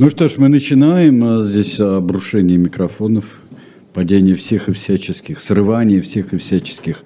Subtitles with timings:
[0.00, 1.24] Ну что ж, мы начинаем.
[1.24, 3.24] А, здесь обрушение микрофонов,
[3.92, 7.02] падение всех и всяческих, срывание всех и всяческих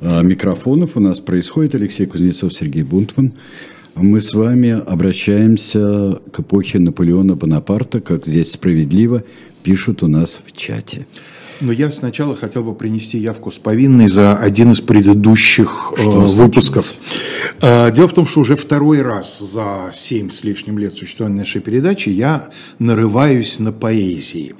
[0.00, 1.74] а, микрофонов у нас происходит.
[1.74, 3.34] Алексей Кузнецов, Сергей Бунтман.
[3.96, 9.24] Мы с вами обращаемся к эпохе Наполеона Бонапарта, как здесь справедливо
[9.62, 11.06] пишут у нас в чате.
[11.62, 16.92] Но я сначала хотел бы принести явку с повинной за один из предыдущих э, выпусков.
[17.60, 21.60] Э, дело в том, что уже второй раз за семь с лишним лет существования нашей
[21.60, 22.48] передачи я
[22.80, 24.56] нарываюсь на поэзии.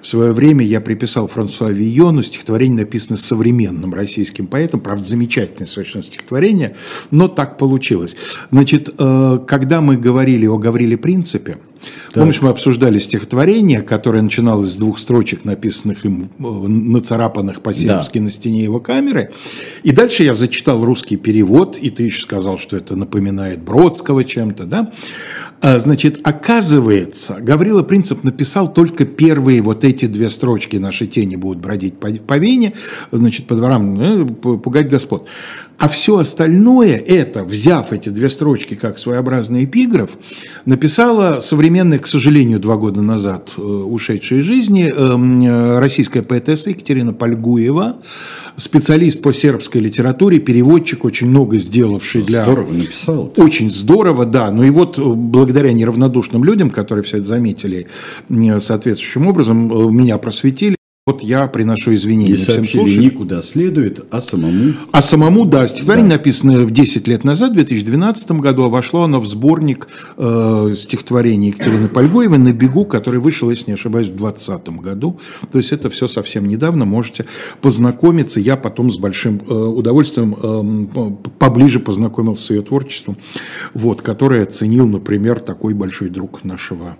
[0.00, 6.04] В свое время я приписал Франсуа Вийону стихотворение, написанное современным российским поэтом, правда, замечательное совершенно
[6.04, 6.74] стихотворение,
[7.10, 8.16] но так получилось.
[8.50, 12.14] Значит, э, когда мы говорили о Гавриле Принципе, так.
[12.14, 18.24] Помнишь, мы обсуждали стихотворение, которое начиналось с двух строчек, написанных им, э, нацарапанных по-сербски да.
[18.24, 19.32] на стене его камеры.
[19.82, 24.64] И дальше я зачитал русский перевод, и ты еще сказал, что это напоминает Бродского чем-то,
[24.64, 24.92] да?
[25.62, 31.62] А, значит, оказывается, Гаврила Принцип написал только первые вот эти две строчки «Наши тени будут
[31.62, 32.74] бродить по, по Вене»,
[33.10, 35.26] значит, по дворам э, пугать господ.
[35.78, 40.16] А все остальное это, взяв эти две строчки как своеобразный эпиграф,
[40.64, 47.12] написала современная, к сожалению, два года назад э, ушедшая из жизни э, российская поэтесса Екатерина
[47.12, 47.96] Польгуева,
[48.56, 52.44] специалист по сербской литературе, переводчик, очень много сделавший для...
[52.44, 53.32] Здорово написал.
[53.36, 54.50] Очень здорово, да.
[54.50, 57.86] Ну и вот благодаря неравнодушным людям, которые все это заметили
[58.60, 60.75] соответствующим образом, меня просветили,
[61.08, 63.04] вот я приношу извинения и всем слушателям.
[63.04, 64.72] никуда следует, а самому...
[64.90, 65.68] А самому, да.
[65.68, 66.16] Стихотворение да.
[66.16, 71.86] написано 10 лет назад, в 2012 году, а вошло оно в сборник э, стихотворений Екатерины
[71.86, 75.20] Польгоевой «На бегу», который вышел, если не ошибаюсь, в 2020 году.
[75.52, 77.26] То есть это все совсем недавно, можете
[77.60, 78.40] познакомиться.
[78.40, 83.16] Я потом с большим э, удовольствием э, поближе познакомился с ее творчеством,
[83.74, 86.96] вот, которое оценил, например, такой большой друг нашего,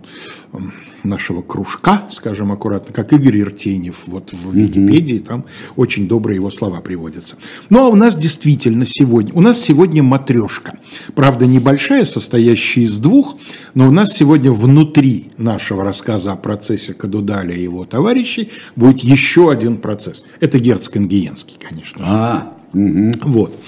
[1.05, 5.45] нашего кружка, скажем аккуратно, как Игорь Иртенев вот в Википедии, там
[5.77, 7.37] очень добрые его слова приводятся.
[7.71, 10.79] Ну, а у нас действительно сегодня, у нас сегодня матрешка.
[11.15, 13.37] Правда, небольшая, состоящая из двух,
[13.75, 19.51] но у нас сегодня внутри нашего рассказа о процессе Кадудаля и его товарищей будет еще
[19.51, 20.27] один процесс.
[20.41, 22.11] Это Герцкангиенский, конечно же.
[22.11, 23.59] А, Вот.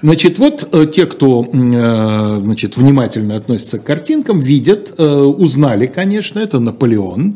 [0.00, 6.38] Значит, вот э, те, кто э, значит, внимательно относится к картинкам, видят, э, узнали, конечно,
[6.38, 7.34] это Наполеон.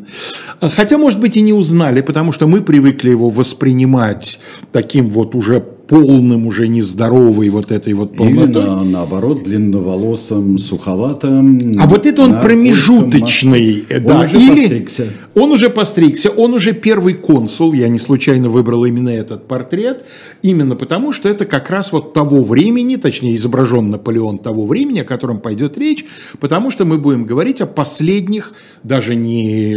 [0.59, 4.39] Хотя, может быть, и не узнали, потому что мы привыкли его воспринимать
[4.71, 8.63] таким вот уже полным, уже нездоровой вот этой вот полнотой.
[8.63, 11.75] Именно наоборот, длинноволосым, суховатым.
[11.79, 13.85] А вот это он промежуточный.
[13.89, 15.07] Он да, уже или постригся.
[15.33, 20.05] Он уже постригся, он уже первый консул, я не случайно выбрал именно этот портрет,
[20.43, 25.05] именно потому, что это как раз вот того времени, точнее изображен Наполеон того времени, о
[25.05, 26.05] котором пойдет речь,
[26.39, 29.75] потому что мы будем говорить о последних, даже не,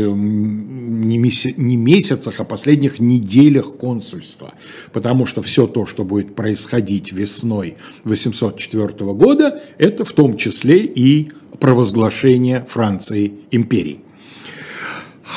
[1.02, 4.54] не, меся, не месяцах, а последних неделях консульства.
[4.92, 11.32] Потому что все то, что будет происходить весной 804 года, это в том числе и
[11.58, 14.00] провозглашение Франции империи.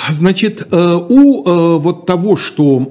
[0.10, 2.86] Значит, э, у э, вот того, что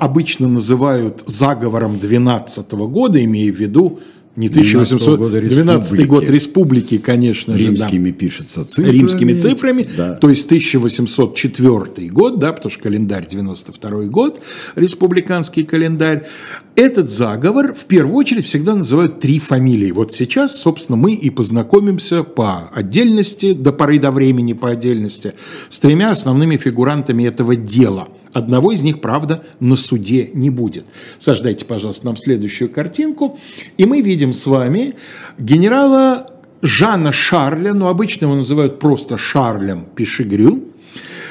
[0.00, 4.00] обычно называют заговором 12 года, имея в виду
[4.36, 7.80] не 1812 год республики, конечно Римскими же.
[7.80, 8.16] Римскими да.
[8.16, 8.96] пишется цифрами.
[8.96, 10.12] Римскими цифрами, да.
[10.14, 14.40] то есть 1804 год, да, потому что календарь 92 год,
[14.74, 16.26] республиканский календарь.
[16.74, 19.90] Этот заговор в первую очередь всегда называют три фамилии.
[19.90, 25.32] Вот сейчас, собственно, мы и познакомимся по отдельности, до поры до времени по отдельности,
[25.70, 30.84] с тремя основными фигурантами этого дела– Одного из них, правда, на суде не будет.
[31.18, 33.38] Сождайте, пожалуйста, нам следующую картинку.
[33.78, 34.96] И мы видим с вами
[35.38, 36.30] генерала
[36.60, 40.64] Жана Шарля, но обычно его называют просто Шарлем Пишигрю,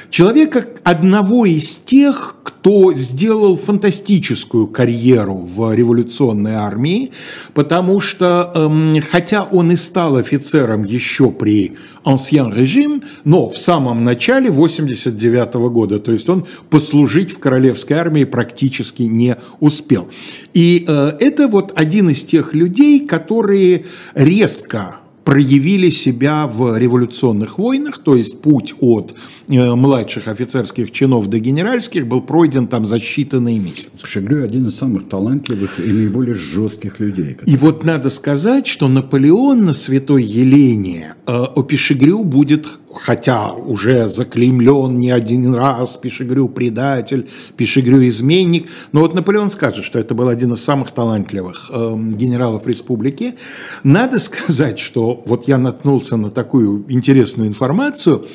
[0.09, 7.11] человека одного из тех, кто сделал фантастическую карьеру в революционной армии,
[7.53, 11.73] потому что, эм, хотя он и стал офицером еще при
[12.03, 17.97] Ancien режим, но в самом начале 89 -го года, то есть он послужить в королевской
[17.97, 20.07] армии практически не успел.
[20.53, 27.97] И э, это вот один из тех людей, которые резко проявили себя в революционных войнах,
[27.97, 29.15] то есть путь от
[29.47, 34.05] э, младших офицерских чинов до генеральских был пройден там за считанные месяцы.
[34.05, 37.33] Шегрю один из самых талантливых и наиболее жестких людей.
[37.33, 37.55] Которые...
[37.55, 42.67] И вот надо сказать, что Наполеон на Святой Елене э, о Пешегрю будет
[42.99, 49.99] хотя уже заклеймлен не один раз, Пишегрю предатель, Пишегрю изменник, но вот Наполеон скажет, что
[49.99, 53.35] это был один из самых талантливых э, генералов республики.
[53.83, 58.25] Надо сказать, что вот я наткнулся на такую интересную информацию,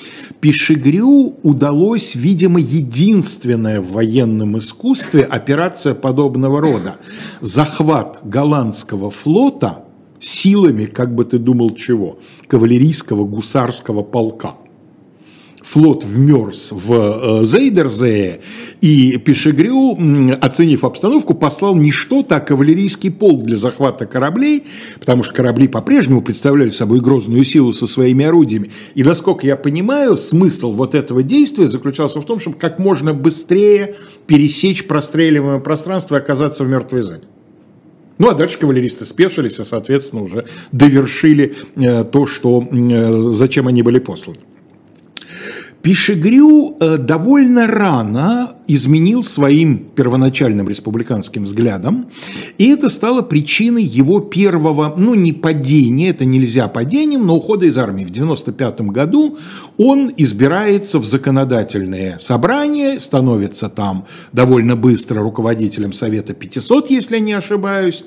[0.41, 6.97] Пишегрю удалось, видимо, единственная в военном искусстве операция подобного рода.
[7.41, 9.85] Захват голландского флота–
[10.21, 14.55] силами, как бы ты думал чего, кавалерийского гусарского полка.
[15.63, 18.41] Флот вмерз в э, Зейдерзее,
[18.81, 19.97] и Пешегрю,
[20.41, 24.65] оценив обстановку, послал не что-то, а кавалерийский полк для захвата кораблей,
[24.99, 28.71] потому что корабли по-прежнему представляли собой грозную силу со своими орудиями.
[28.95, 33.95] И, насколько я понимаю, смысл вот этого действия заключался в том, чтобы как можно быстрее
[34.27, 37.25] пересечь простреливаемое пространство и оказаться в мертвой зоне.
[38.21, 43.83] Ну, а дальше кавалеристы спешились и, соответственно, уже довершили э, то, что, э, зачем они
[43.83, 44.37] были посланы.
[45.83, 52.11] Пишегрю э, довольно рано изменил своим первоначальным республиканским взглядом,
[52.59, 57.79] и это стало причиной его первого, ну не падения, это нельзя падением, но ухода из
[57.79, 58.05] армии.
[58.05, 59.39] В 1995 году
[59.79, 68.05] он избирается в законодательное собрание, становится там довольно быстро руководителем Совета 500, если не ошибаюсь,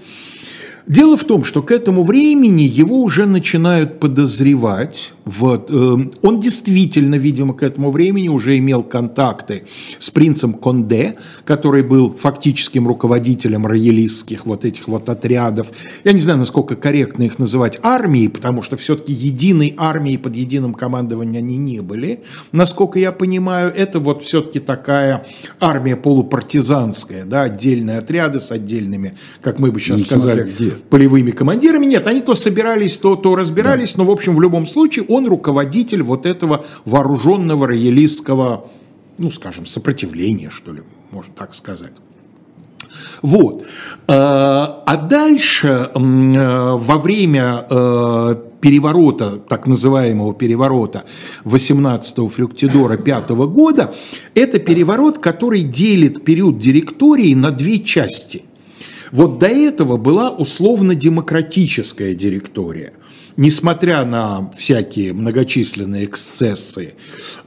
[0.85, 5.13] Дело в том, что к этому времени его уже начинают подозревать.
[5.24, 9.63] Вот, э, он действительно, видимо, к этому времени уже имел контакты
[10.00, 11.15] с принцем Конде,
[11.45, 15.68] который был фактическим руководителем роялистских вот этих вот отрядов.
[16.03, 20.74] Я не знаю, насколько корректно их называть армией, потому что все-таки единой армией под единым
[20.74, 22.24] командованием они не были.
[22.51, 25.25] Насколько я понимаю, это вот все-таки такая
[25.62, 31.31] армия полупартизанская, да, отдельные отряды с отдельными, как мы бы сейчас ну, сказали, где полевыми
[31.31, 31.86] командирами.
[31.86, 34.04] Нет, они то собирались, то, то разбирались, да.
[34.04, 38.70] но, в общем, в любом случае он руководитель вот этого вооруженного роялистского,
[39.18, 41.94] ну, скажем, сопротивления, что ли, можно так сказать.
[43.22, 43.66] Вот.
[44.08, 51.04] А, а дальше э, во время э, переворота, так называемого переворота
[51.46, 53.94] 18-го Фрюктидора 5 года,
[54.36, 58.44] это переворот, который делит период директории на две части–
[59.13, 62.94] вот до этого была условно-демократическая директория.
[63.36, 66.94] Несмотря на всякие многочисленные эксцессы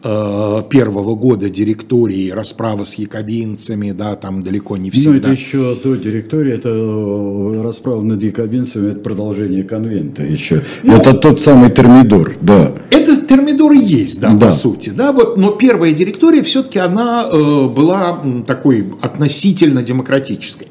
[0.03, 5.11] э, первого года директории, расправы с якобинцами, да, там далеко не всегда.
[5.11, 10.63] Ну, это еще до директории, это э, расправа над якобинцами, это продолжение конвента еще.
[10.83, 12.73] Ну, это тот самый термидор, да.
[12.91, 14.47] Это термидор и есть, да, да.
[14.47, 20.67] по сути, да, вот, но первая директория все-таки она э, была такой относительно демократической.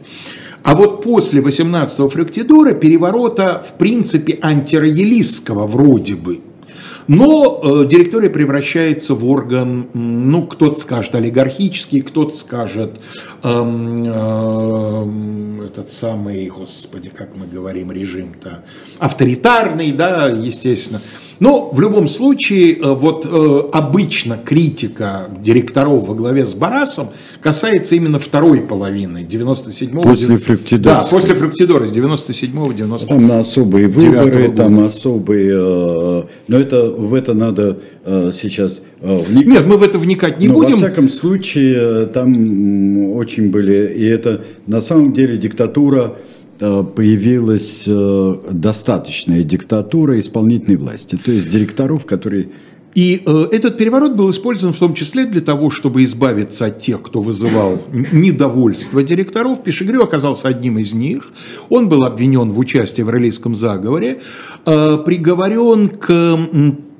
[0.65, 6.39] А вот после 18-го Фрактидора переворота, в принципе, антироялистского вроде бы,
[7.07, 12.99] но э, директория превращается в орган, ну, кто-то скажет олигархический, кто-то скажет
[13.43, 14.05] эм,
[15.61, 18.63] э, этот самый, господи, как мы говорим, режим-то,
[18.97, 20.99] авторитарный, да, естественно.
[21.39, 27.09] Но в любом случае, э, вот э, обычно критика директоров во главе с Барасом
[27.41, 30.01] касается именно второй половины 97-го.
[30.03, 30.95] После Фруктидора.
[30.95, 35.53] Да, после Фруктидора, с 97-го, 90 Там на особые выборы, там особые...
[35.53, 39.47] Э, но это, в это надо сейчас вникать.
[39.47, 40.75] Нет, мы в это вникать не но будем.
[40.75, 43.93] во всяком случае, там очень были...
[43.95, 46.15] И это на самом деле диктатура
[46.59, 52.49] появилась э, достаточная диктатура исполнительной власти, то есть директоров, которые
[52.95, 57.01] и э, этот переворот был использован в том числе для того, чтобы избавиться от тех,
[57.01, 59.63] кто вызывал недовольство директоров.
[59.63, 61.31] Пешегрю оказался одним из них.
[61.67, 64.21] Он был обвинен в участии в релийском заговоре,
[64.65, 66.37] э, приговорен к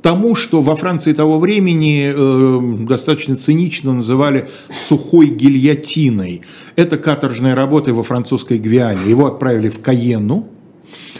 [0.06, 6.44] тому, что во Франции того времени э, достаточно цинично называли сухой гильотиной.
[6.76, 9.10] Это каторжная работа во французской Гвиане.
[9.10, 10.48] Его отправили в Каенну,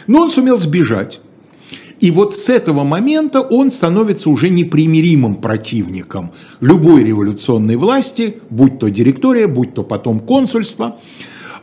[0.06, 1.18] но он сумел сбежать.
[1.98, 8.88] И вот с этого момента он становится уже непримиримым противником любой революционной власти, будь то
[8.88, 11.00] директория, будь то потом консульство.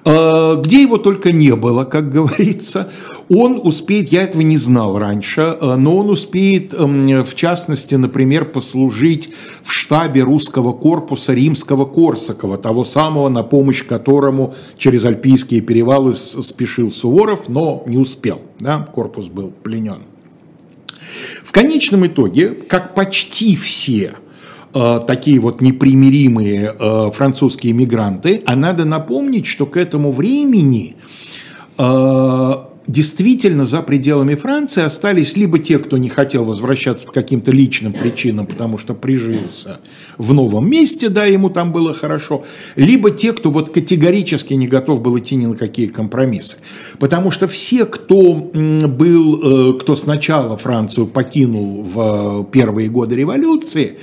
[0.05, 2.91] А, где его только не было, как говорится,
[3.29, 8.45] он успеет, я этого не знал раньше, а, но он успеет, эм, в частности, например,
[8.45, 9.29] послужить
[9.63, 16.91] в штабе русского корпуса римского Корсакова, того самого, на помощь которому через Альпийские перевалы спешил
[16.91, 20.00] Суворов, но не успел, да, корпус был пленен.
[21.43, 24.15] В конечном итоге, как почти все
[24.75, 30.95] Э, такие вот непримиримые э, французские мигранты, а надо напомнить, что к этому времени
[31.77, 32.53] э,
[32.87, 38.47] действительно за пределами Франции остались либо те, кто не хотел возвращаться по каким-то личным причинам,
[38.47, 39.79] потому что прижился
[40.17, 42.43] в новом месте, да, ему там было хорошо,
[42.75, 46.57] либо те, кто вот категорически не готов был идти ни на какие компромиссы.
[46.97, 53.99] Потому что все, кто был, кто сначала Францию покинул в первые годы революции,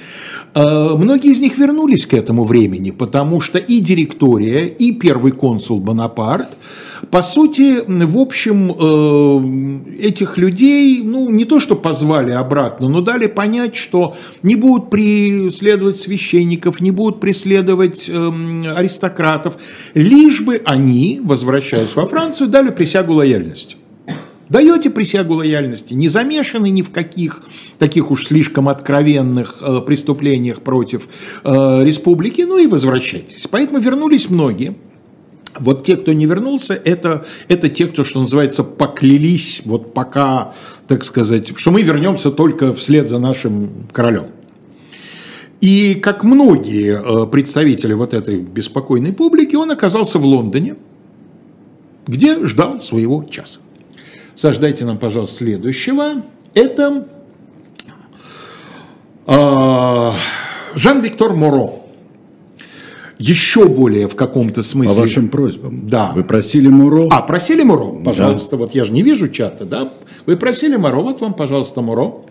[0.54, 6.56] Многие из них вернулись к этому времени, потому что и директория, и первый консул Бонапарт
[7.10, 13.26] по сути, в общем, э, этих людей, ну, не то что позвали обратно, но дали
[13.26, 19.54] понять, что не будут преследовать священников, не будут преследовать эм, аристократов,
[19.94, 23.76] лишь бы они, возвращаясь во Францию, дали присягу лояльности.
[24.50, 27.42] Даете присягу лояльности, не замешаны ни в каких
[27.78, 31.08] таких уж слишком откровенных э, преступлениях против
[31.44, 33.46] э, республики, ну и возвращайтесь.
[33.48, 34.74] Поэтому вернулись многие.
[35.60, 40.52] Вот те, кто не вернулся, это, это те, кто, что называется, поклялись, вот пока,
[40.88, 44.26] так сказать, что мы вернемся только вслед за нашим королем.
[45.60, 50.74] И как многие э, представители вот этой беспокойной публики, он оказался в Лондоне,
[52.08, 53.60] где ждал своего часа.
[54.40, 56.22] Сождайте нам, пожалуйста, следующего.
[56.54, 57.06] Это
[59.26, 60.12] э,
[60.74, 61.72] Жан-Виктор Моро
[63.18, 64.94] еще более в каком-то смысле.
[64.94, 65.86] По вашим просьбам.
[65.86, 66.12] Да.
[66.14, 67.08] Вы просили Муро.
[67.10, 68.52] А, просили Муро, пожалуйста.
[68.52, 68.62] Да.
[68.62, 69.92] Вот я же не вижу чата, да?
[70.24, 72.22] Вы просили Муро, вот вам, пожалуйста, Муро.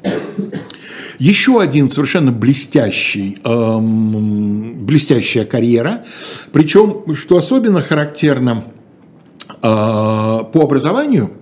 [1.20, 6.06] Еще один совершенно блестящий, эм, блестящая карьера.
[6.52, 8.64] Причем, что особенно характерно
[9.48, 11.34] э, по образованию,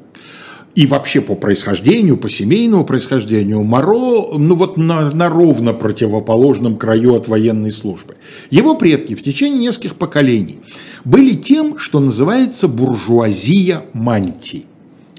[0.77, 7.15] и вообще по происхождению, по семейному происхождению, Моро, ну вот на, на ровно противоположном краю
[7.15, 8.15] от военной службы.
[8.51, 10.59] Его предки в течение нескольких поколений
[11.03, 14.67] были тем, что называется буржуазия мантий.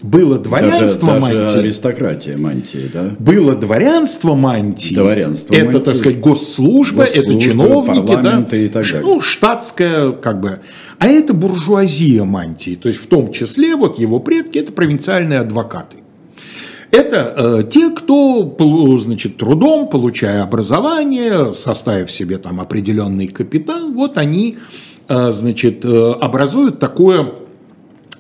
[0.03, 1.39] Было дворянство даже, мантии.
[1.39, 3.11] Даже аристократия мантии, да?
[3.19, 4.95] Было дворянство мантии.
[4.95, 5.79] Дворянство это, мантии.
[5.81, 8.57] так сказать, госслужба, госслужба это чиновники, да?
[8.57, 9.01] И так далее.
[9.03, 10.61] Ну, штатская, как бы.
[10.99, 12.77] А это буржуазия мантии.
[12.77, 15.99] То есть, в том числе, вот его предки, это провинциальные адвокаты.
[16.91, 18.57] Это э, те, кто,
[18.99, 24.57] значит, трудом, получая образование, составив себе там определенный капитал, вот они,
[25.09, 27.31] э, значит, э, образуют такое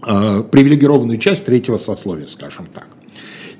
[0.00, 2.86] привилегированную часть третьего сословия, скажем так.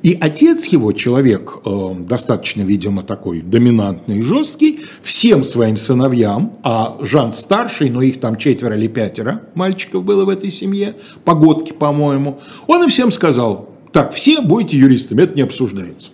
[0.02, 6.99] И отец его, человек э, достаточно, видимо, такой доминантный и жесткий, всем своим сыновьям, а
[7.00, 12.38] Жан старший, но их там четверо или пятеро мальчиков было в этой семье, погодки, по-моему,
[12.68, 16.12] он им всем сказал, так, все будете юристами, это не обсуждается.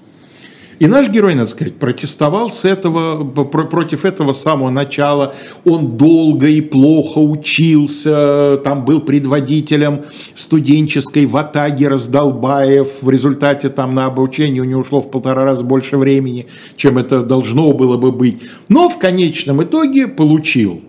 [0.79, 5.35] И наш герой, надо сказать, протестовал с этого, против этого самого начала.
[5.65, 10.03] Он долго и плохо учился, там был предводителем
[10.35, 12.89] студенческой ватаги раздолбаев.
[13.03, 17.23] В результате там на обучение у него ушло в полтора раза больше времени, чем это
[17.23, 18.43] должно было бы быть.
[18.69, 20.81] Но в конечном итоге получил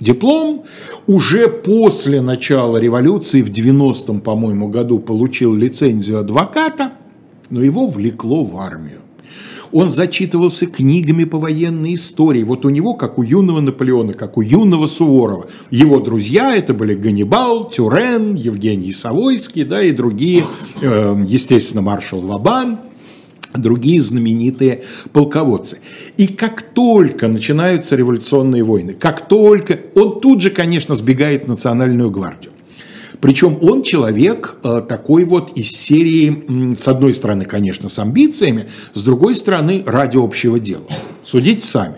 [0.00, 0.64] диплом.
[1.06, 6.92] Уже после начала революции в 90-м, по-моему, году получил лицензию адвоката,
[7.48, 9.00] но его влекло в армию
[9.72, 12.42] он зачитывался книгами по военной истории.
[12.42, 15.46] Вот у него, как у юного Наполеона, как у юного Суворова.
[15.70, 20.44] Его друзья это были Ганнибал, Тюрен, Евгений Савойский, да, и другие,
[20.80, 22.80] э, естественно, маршал Вабан
[23.54, 25.78] другие знаменитые полководцы.
[26.16, 32.10] И как только начинаются революционные войны, как только, он тут же, конечно, сбегает в Национальную
[32.10, 32.52] гвардию.
[33.20, 39.02] Причем он человек э, такой вот из серии, с одной стороны, конечно, с амбициями, с
[39.02, 40.84] другой стороны, ради общего дела.
[41.22, 41.96] Судите сами.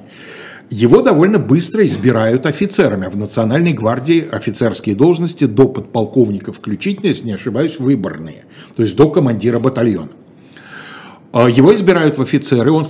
[0.69, 7.35] Его довольно быстро избирают офицерами, в Национальной гвардии офицерские должности до подполковника включительно, если не
[7.35, 10.09] ошибаюсь, выборные, то есть до командира батальона.
[11.33, 12.85] А его избирают в офицеры, он,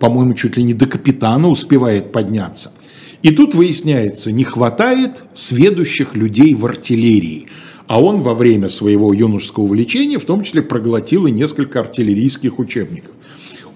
[0.00, 2.72] по-моему, чуть ли не до капитана успевает подняться.
[3.22, 7.46] И тут выясняется, не хватает сведущих людей в артиллерии.
[7.86, 13.10] А он во время своего юношеского увлечения в том числе проглотил и несколько артиллерийских учебников.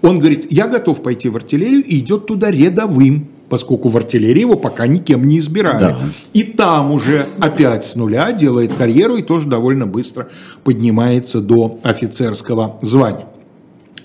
[0.02, 4.56] Он говорит, я готов пойти в артиллерию и идет туда рядовым, поскольку в артиллерии его
[4.56, 5.80] пока никем не избирали.
[5.80, 5.98] Да.
[6.32, 10.28] И там уже опять с нуля делает карьеру и тоже довольно быстро
[10.62, 13.26] поднимается до офицерского звания.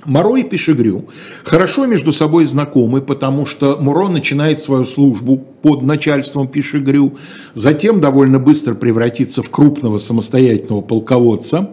[0.06, 1.06] Моро и Пешегрю
[1.44, 7.18] хорошо между собой знакомы, потому что Муро начинает свою службу под начальством Пешегрю,
[7.54, 11.70] затем довольно быстро превратится в крупного самостоятельного полководца.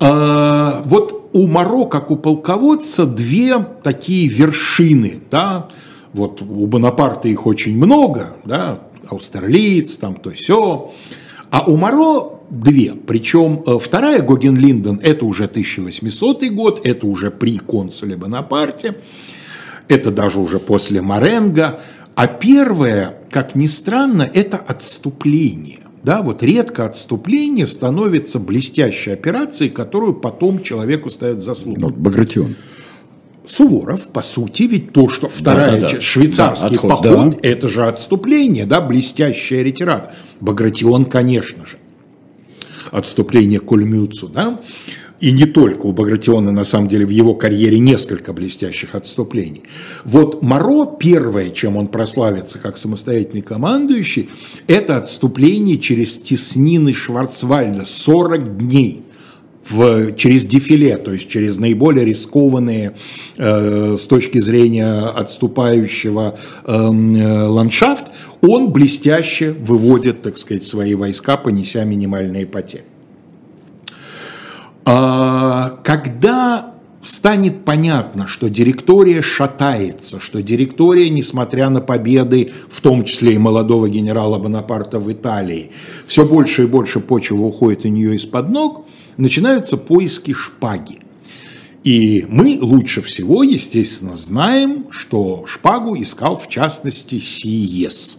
[0.00, 5.20] А, вот у Моро, как у полководца, две такие вершины.
[5.30, 5.68] Да?
[6.12, 8.80] Вот у Бонапарта их очень много, да?
[9.08, 10.92] Аустерлиц, там то все.
[11.50, 12.92] А у Моро две.
[12.92, 18.96] Причем э, вторая Гоген-Линден– это уже 1800 год, это уже при консуле Бонапарте,
[19.88, 21.80] это даже уже после Маренго.
[22.14, 25.80] А первая, как ни странно, это отступление.
[26.02, 31.80] Да, вот редко отступление становится блестящей операцией, которую потом человеку ставят заслугу.
[31.80, 32.56] Ну, Багратион.
[33.46, 36.00] Суворов, по сути, ведь то, что вторая да, да, да.
[36.00, 37.48] швейцарский да, отход, поход, да.
[37.48, 40.14] это же отступление, да, блестящая ретират.
[40.40, 41.78] Багратион, конечно же.
[42.92, 44.60] Отступление к Ульмюцу, да.
[45.18, 49.62] И не только у Багратиона, на самом деле, в его карьере несколько блестящих отступлений.
[50.04, 54.30] Вот Моро, первое, чем он прославится как самостоятельный командующий,
[54.66, 59.01] это отступление через теснины Шварцвальда 40 дней
[59.68, 62.94] в, через дефиле, то есть через наиболее рискованные
[63.36, 68.06] э, с точки зрения отступающего эм, э, ландшафт,
[68.40, 72.84] он блестяще выводит, так сказать, свои войска, понеся минимальные потери.
[74.84, 83.34] А, когда станет понятно, что директория шатается, что директория, несмотря на победы, в том числе
[83.34, 85.70] и молодого генерала Бонапарта в Италии,
[86.06, 91.02] все больше и больше почвы уходит у нее из-под ног, начинаются поиски шпаги.
[91.84, 98.18] И мы лучше всего, естественно, знаем, что шпагу искал в частности Сиес.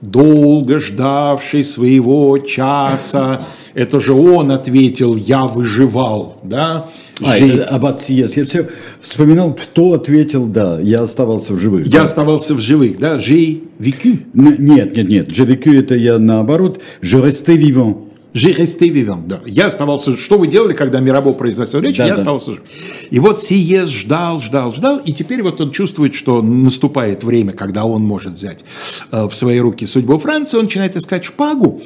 [0.00, 6.90] Долго ждавший своего часа, это же он ответил, я выживал, да?
[7.24, 7.46] А, Жи...
[7.54, 8.36] это Аббат Сиес.
[8.36, 8.68] Я все
[9.00, 11.86] вспоминал, кто ответил, да, я оставался в живых.
[11.86, 12.02] Я да?
[12.02, 14.26] оставался в живых, да, j'ai vécu.
[14.34, 18.05] Нет, нет, нет, j'ai vécu это я наоборот, je restais vivant.
[18.44, 19.26] Resté vivant.
[19.26, 19.40] Да.
[19.46, 20.16] Я оставался...
[20.16, 21.96] Что вы делали, когда Мирабо произносил речь?
[21.96, 22.14] Да, я да.
[22.16, 22.62] оставался жив.
[23.10, 27.84] И вот Сиес ждал, ждал, ждал, и теперь вот он чувствует, что наступает время, когда
[27.84, 28.64] он может взять
[29.10, 31.82] э, в свои руки судьбу Франции, он начинает искать шпагу.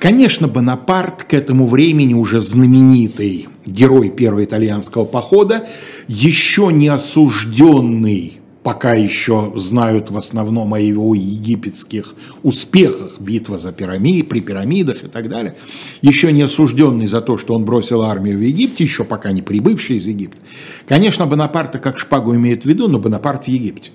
[0.00, 5.66] Конечно, Бонапарт к этому времени уже знаменитый герой первого итальянского похода,
[6.06, 14.30] еще не осужденный пока еще знают в основном о его египетских успехах, битва за пирамид,
[14.30, 15.54] при пирамидах и так далее,
[16.00, 19.98] еще не осужденный за то, что он бросил армию в Египте, еще пока не прибывший
[19.98, 20.40] из Египта.
[20.88, 23.90] Конечно, Бонапарта как шпагу имеет в виду, но Бонапарт в Египте.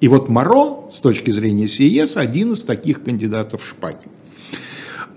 [0.00, 4.08] И вот Моро, с точки зрения Сиес, один из таких кандидатов шпаги.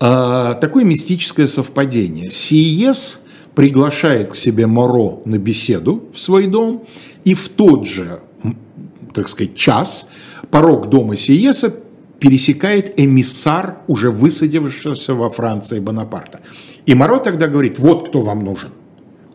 [0.02, 2.30] А, такое мистическое совпадение.
[2.30, 3.22] Сиес
[3.56, 6.84] приглашает к себе Моро на беседу в свой дом,
[7.24, 8.20] и в тот же
[9.14, 10.10] так сказать, час
[10.50, 11.74] порог дома Сиеса
[12.20, 16.42] пересекает эмиссар, уже высадившегося во Франции Бонапарта.
[16.86, 18.70] И Моро тогда говорит, вот кто вам нужен.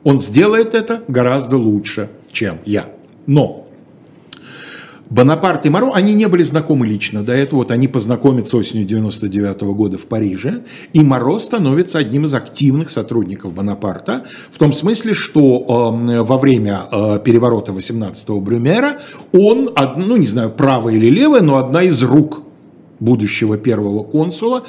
[0.04, 2.88] Он сделает это гораздо лучше, чем я.
[3.26, 3.65] Но
[5.10, 7.60] Бонапарт и Моро, они не были знакомы лично до этого.
[7.60, 10.64] Вот они познакомятся осенью 99 -го года в Париже.
[10.92, 14.24] И Моро становится одним из активных сотрудников Бонапарта.
[14.50, 18.98] В том смысле, что э, во время э, переворота 18-го Брюмера
[19.32, 22.45] он, ну не знаю, правая или левая, но одна из рук
[23.00, 24.64] будущего первого консула.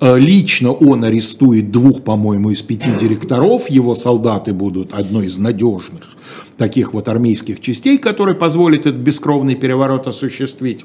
[0.00, 3.70] Э, лично он арестует двух, по-моему, из пяти директоров.
[3.70, 6.16] Его солдаты будут одной из надежных
[6.56, 10.84] таких вот армейских частей, которые позволят этот бескровный переворот осуществить.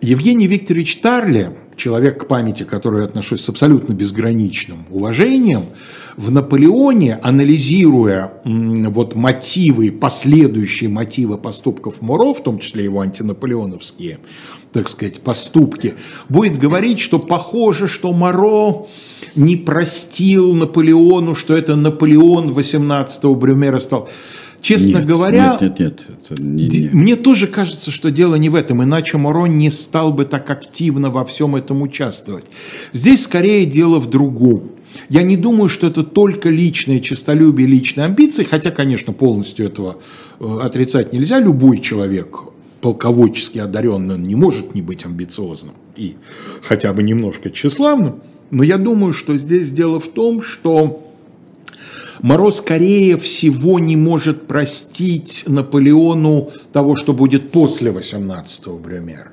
[0.00, 5.66] Евгений Викторович Тарле, человек к памяти, который отношусь с абсолютно безграничным уважением,
[6.16, 14.18] в Наполеоне, анализируя вот мотивы, последующие мотивы поступков Муро, в том числе его антинаполеоновские,
[14.72, 15.94] так сказать, поступки,
[16.28, 18.86] будет говорить, что похоже, что Моро
[19.34, 24.08] не простил Наполеону, что это Наполеон 18-го Брюмера стал.
[24.60, 26.88] Честно нет, говоря, нет, нет, нет, не, не.
[26.92, 31.08] мне тоже кажется, что дело не в этом, иначе Моро не стал бы так активно
[31.10, 32.44] во всем этом участвовать.
[32.92, 34.72] Здесь скорее дело в другом.
[35.08, 39.98] Я не думаю, что это только личное честолюбие, личные амбиции, хотя, конечно, полностью этого
[40.40, 41.40] э, отрицать нельзя.
[41.40, 42.49] Любой человек
[42.80, 46.16] полководчески одаренный, он не может не быть амбициозным и
[46.62, 48.22] хотя бы немножко тщеславным.
[48.50, 51.04] Но я думаю, что здесь дело в том, что
[52.22, 59.32] Моро, скорее всего, не может простить Наполеону того, что будет после 18-го Брюмера.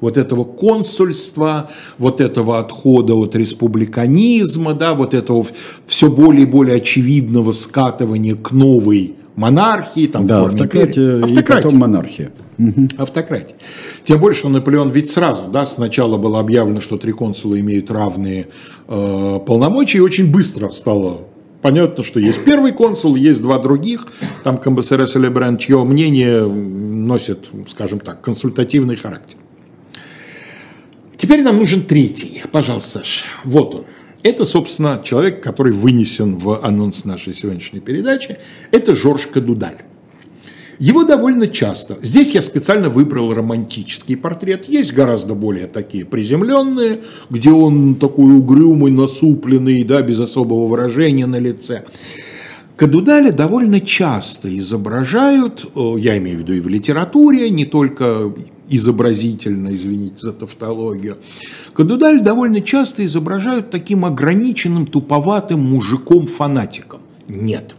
[0.00, 5.46] Вот этого консульства, вот этого отхода от республиканизма, да, вот этого
[5.86, 11.58] все более и более очевидного скатывания к новой монархии, там, да, автократия, автократия.
[11.58, 12.32] и потом монархия.
[12.58, 12.88] Угу.
[12.98, 13.56] Автократия.
[14.04, 18.48] Тем более, что Наполеон ведь сразу, да, сначала было объявлено, что три консула имеют равные
[18.86, 21.26] э, полномочия, и очень быстро стало
[21.62, 24.06] понятно, что есть первый консул, есть два других,
[24.42, 29.38] там КМБСРС или Бренд, чье мнение носит, скажем так, консультативный характер.
[31.16, 32.42] Теперь нам нужен третий.
[32.52, 33.24] Пожалуйста, Саш.
[33.44, 33.84] Вот он.
[34.22, 38.38] Это, собственно, человек, который вынесен в анонс нашей сегодняшней передачи.
[38.70, 39.78] Это Жорж Кадудаль.
[40.78, 41.96] Его довольно часто.
[42.02, 44.68] Здесь я специально выбрал романтический портрет.
[44.68, 51.38] Есть гораздо более такие приземленные, где он такой угрюмый, насупленный, да, без особого выражения на
[51.38, 51.84] лице.
[52.76, 58.32] Кадудаля довольно часто изображают, я имею в виду и в литературе, не только
[58.68, 61.18] изобразительно, извините за тавтологию.
[61.72, 67.00] Кадудаль довольно часто изображают таким ограниченным, туповатым мужиком-фанатиком.
[67.28, 67.76] Нет.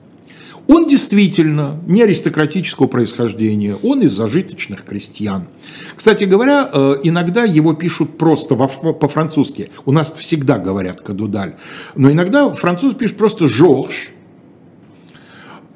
[0.67, 5.47] Он действительно не аристократического происхождения, он из зажиточных крестьян.
[5.95, 9.69] Кстати говоря, э, иногда его пишут просто по-французски.
[9.85, 11.55] У нас всегда говорят «кадудаль».
[11.95, 14.11] Но иногда француз пишет просто «Жорж»,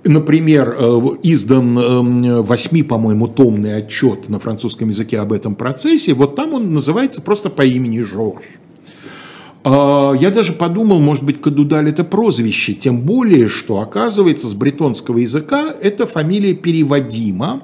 [0.06, 6.14] Например, э, издан эм, восьми, по-моему, томный отчет на французском языке об этом процессе.
[6.14, 8.44] Вот там он называется просто по имени Жорж.
[9.64, 15.18] А, я даже подумал, может быть, Кадудаль это прозвище, тем более, что оказывается с бретонского
[15.18, 17.64] языка эта фамилия переводима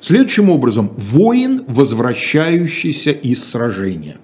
[0.00, 0.90] следующим образом.
[0.96, 4.16] Воин, возвращающийся из сражения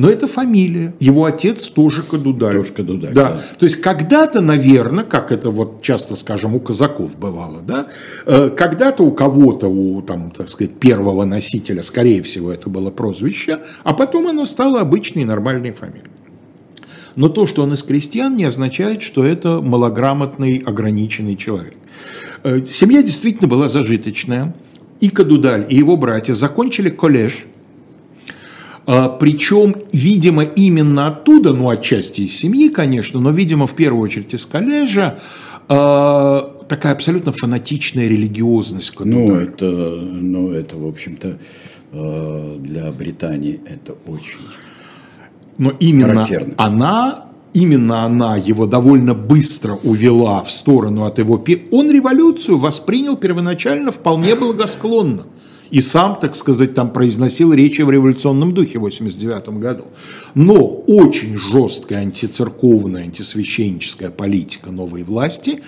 [0.00, 0.94] но это фамилия.
[0.98, 2.56] Его отец тоже Кадудаль.
[2.56, 3.12] Тоже Кадудаль.
[3.12, 3.32] Да.
[3.32, 3.40] да.
[3.58, 7.88] То есть когда-то, наверное, как это вот часто, скажем, у казаков бывало, да,
[8.24, 13.60] э, когда-то у кого-то, у там, так сказать, первого носителя, скорее всего, это было прозвище,
[13.82, 16.04] а потом оно стало обычной нормальной фамилией.
[17.14, 21.74] Но то, что он из крестьян, не означает, что это малограмотный, ограниченный человек.
[22.42, 24.54] Э, семья действительно была зажиточная.
[25.00, 27.44] И Кадудаль, и его братья закончили коллеж–
[28.86, 34.46] Причем, видимо, именно оттуда, ну, отчасти из семьи, конечно, но, видимо, в первую очередь из
[34.46, 35.18] коллежа,
[35.68, 38.92] а, такая абсолютно фанатичная религиозность.
[38.98, 41.38] Ну, это, ну, это, в общем-то,
[41.92, 44.40] а, для Британии это очень
[45.58, 46.54] Но именно характерно.
[46.56, 51.44] она именно она его довольно быстро увела в сторону от его...
[51.70, 55.26] Он революцию воспринял первоначально вполне благосклонно
[55.70, 59.84] и сам, так сказать, там произносил речи в революционном духе в 1989 году.
[60.34, 65.62] Но очень жесткая антицерковная, антисвященническая политика новой власти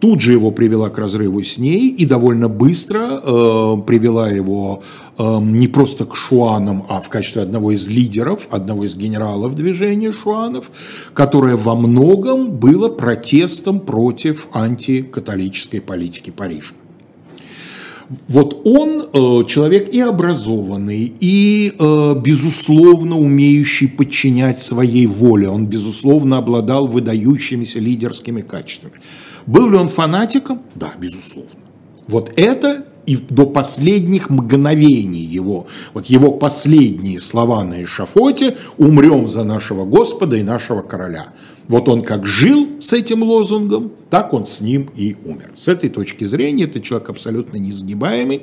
[0.00, 4.82] тут же его привела к разрыву с ней и довольно быстро э, привела его
[5.16, 10.12] э, не просто к шуанам, а в качестве одного из лидеров, одного из генералов движения
[10.12, 10.70] шуанов,
[11.14, 16.74] которое во многом было протестом против антикатолической политики Парижа.
[18.28, 25.48] Вот он э, человек и образованный, и, э, безусловно, умеющий подчинять своей воле.
[25.48, 28.94] Он, безусловно, обладал выдающимися лидерскими качествами.
[29.46, 30.60] Был ли он фанатиком?
[30.74, 31.50] Да, безусловно.
[32.06, 39.44] Вот это и до последних мгновений его, вот его последние слова на эшафоте «Умрем за
[39.44, 41.28] нашего Господа и нашего короля».
[41.68, 45.52] Вот он как жил с этим лозунгом, так он с ним и умер.
[45.56, 48.42] С этой точки зрения это человек абсолютно несгибаемый.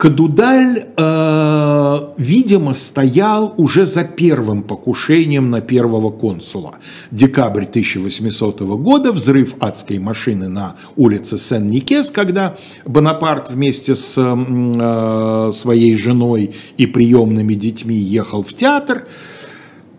[0.00, 6.76] Кадудаль, э, видимо, стоял уже за первым покушением на первого консула.
[7.10, 15.96] Декабрь 1800 года, взрыв адской машины на улице Сен-Никес, когда Бонапарт вместе с э, своей
[15.96, 19.06] женой и приемными детьми ехал в театр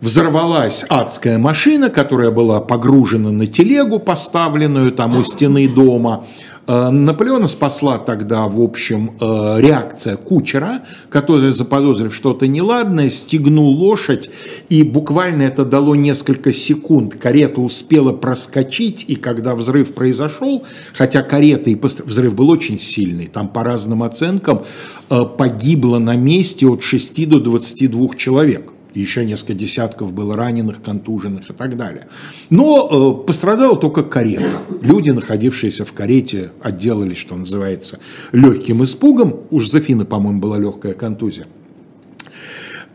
[0.02, 6.26] взорвалась адская машина, которая была погружена на телегу, поставленную там у стены дома.
[6.66, 14.30] Э, Наполеона спасла тогда, в общем, э, реакция кучера, который, заподозрив что-то неладное, стегнул лошадь,
[14.68, 17.14] и буквально это дало несколько секунд.
[17.14, 23.48] Карета успела проскочить, и когда взрыв произошел, хотя карета и взрыв был очень сильный, там
[23.48, 24.64] по разным оценкам
[25.10, 31.50] э, погибло на месте от 6 до 22 человек еще несколько десятков было раненых, контуженных
[31.50, 32.06] и так далее.
[32.50, 34.62] Но э, пострадала только карета.
[34.80, 37.98] Люди, находившиеся в карете, отделались, что называется,
[38.32, 39.40] легким испугом.
[39.50, 41.46] У Жозефины, по-моему, была легкая контузия.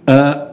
[0.06, 0.48] Э,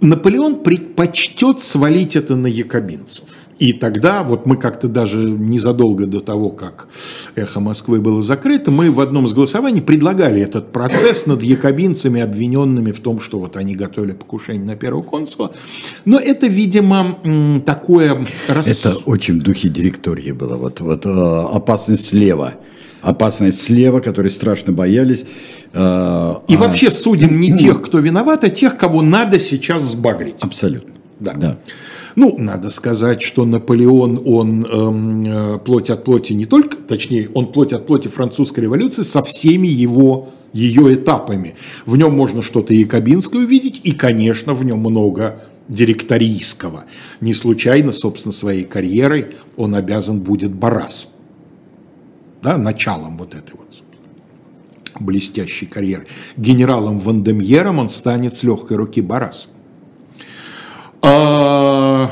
[0.00, 3.24] Наполеон предпочтет свалить это на якобинцев.
[3.58, 6.88] И тогда, вот мы как-то даже незадолго до того, как
[7.36, 12.92] «Эхо Москвы» было закрыто, мы в одном из голосований предлагали этот процесс над якобинцами, обвиненными
[12.92, 15.52] в том, что вот они готовили покушение на первого консула.
[16.04, 17.18] Но это, видимо,
[17.64, 18.26] такое...
[18.48, 18.66] Рас...
[18.66, 20.56] Это очень в духе директории было.
[20.56, 22.54] Вот, вот э, опасность слева.
[23.00, 25.24] Опасность слева, которые страшно боялись.
[25.72, 26.58] Э, И а...
[26.58, 30.36] вообще судим не тех, кто виноват, а тех, кого надо сейчас сбагрить.
[30.40, 30.94] Абсолютно.
[31.20, 31.34] Да.
[31.34, 31.58] да.
[32.14, 37.52] Ну, надо сказать, что Наполеон, он эм, э, плоть от плоти не только, точнее, он
[37.52, 41.54] плоть от плоти французской революции со всеми его ее этапами.
[41.86, 46.84] В нем можно что-то якобинское увидеть, и, конечно, в нем много директорийского.
[47.20, 51.08] Не случайно, собственно, своей карьерой он обязан будет Барасу.
[52.42, 53.82] Да, началом вот этой вот
[55.00, 56.06] блестящей карьеры.
[56.36, 59.50] Генералом Вандемьером он станет с легкой руки Барас.
[61.02, 62.10] А,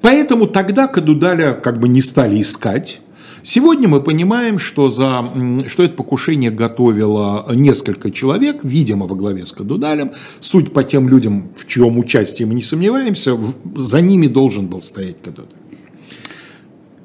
[0.00, 3.00] поэтому тогда Кадудаля как бы не стали искать,
[3.42, 5.24] Сегодня мы понимаем, что, за,
[5.68, 10.12] что это покушение готовило несколько человек, видимо, во главе с Кадудалем.
[10.40, 13.38] Суть по тем людям, в чьем участии мы не сомневаемся,
[13.74, 15.48] за ними должен был стоять Кадудаль.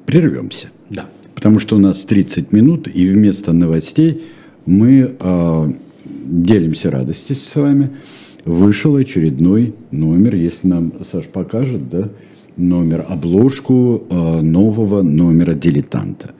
[0.04, 0.68] Прервемся.
[0.90, 1.06] Да.
[1.34, 4.24] Потому что у нас 30 минут, и вместо новостей
[4.66, 5.72] мы э,
[6.04, 7.90] делимся радостью с вами.
[8.46, 12.10] Вышел очередной номер, если нам Саш покажет, да,
[12.56, 16.30] номер, обложку э, нового номера «Дилетанта».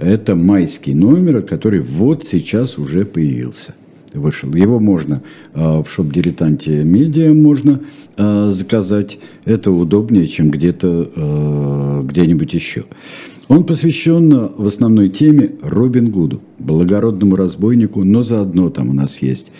[0.00, 3.76] Это майский номер, который вот сейчас уже появился.
[4.12, 4.52] Вышел.
[4.54, 5.22] Его можно
[5.54, 7.80] э, в шоп-дилетанте медиа можно
[8.16, 9.20] э, заказать.
[9.44, 12.86] Это удобнее, чем где-то э, где-нибудь еще.
[13.46, 19.52] Он посвящен в основной теме Робин Гуду, благородному разбойнику, но заодно там у нас есть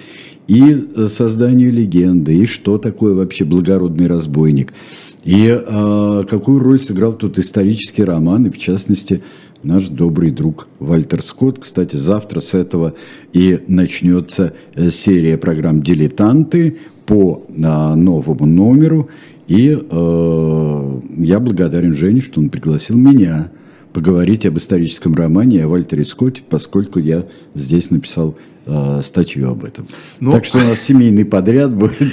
[0.47, 4.73] и созданию легенды, и что такое вообще благородный разбойник–
[5.27, 9.25] и э, какую роль сыграл тут исторический роман, и в частности
[9.65, 11.59] наш добрый друг Вальтер Скотт.
[11.59, 12.95] Кстати, завтра с этого
[13.33, 19.09] и начнется э, серия программ «Дилетанты» по э, новому номеру.
[19.49, 23.51] И э, я благодарен Жене, что он пригласил меня
[23.93, 28.37] поговорить об историческом романе о Вальтере Скотте, поскольку я здесь написал
[28.68, 29.87] Э, статью об этом.
[30.18, 32.12] Ну, так что у нас семейный подряд будет.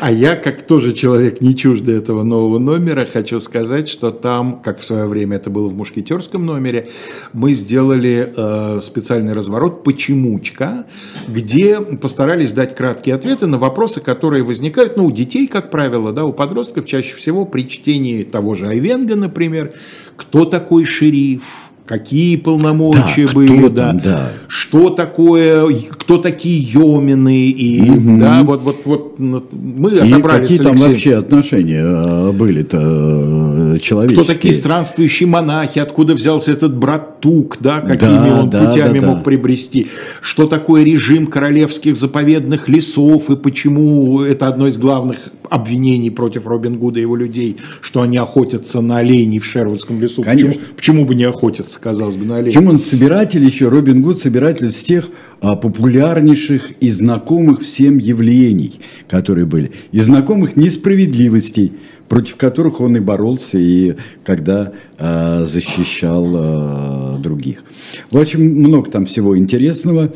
[0.00, 4.80] А я, как тоже человек не чуждый этого нового номера, хочу сказать, что там, как
[4.80, 6.90] в свое время это было в мушкетерском номере,
[7.32, 10.84] мы сделали э, специальный разворот «Почемучка»,
[11.26, 16.26] где постарались дать краткие ответы на вопросы, которые возникают ну, у детей, как правило, да,
[16.26, 19.72] у подростков чаще всего при чтении того же Айвенга, например,
[20.16, 27.90] кто такой шериф, какие полномочия да, были, да, да, что такое, кто такие Йомины, и
[27.90, 28.18] угу.
[28.18, 34.24] да, вот, вот, вот мы и отобрали какие там вообще отношения э, были-то э, человеческие.
[34.24, 39.00] Кто такие странствующие монахи, откуда взялся этот брат Тук, да, какими да, он да, путями
[39.00, 39.22] да, мог да.
[39.22, 39.88] приобрести,
[40.20, 46.78] что такое режим королевских заповедных лесов, и почему это одно из главных обвинений против Робин
[46.78, 50.22] Гуда и его людей, что они охотятся на оленей в Шервудском лесу.
[50.22, 52.52] Почему, почему бы не охотятся, казалось бы, на оленей?
[52.52, 55.08] Почему он собиратель еще, Робин Гуд собиратель всех
[55.52, 59.72] популярнейших и знакомых всем явлений, которые были.
[59.92, 61.72] И знакомых несправедливостей,
[62.08, 67.64] против которых он и боролся, и когда э, защищал э, других.
[68.10, 70.12] В общем, много там всего интересного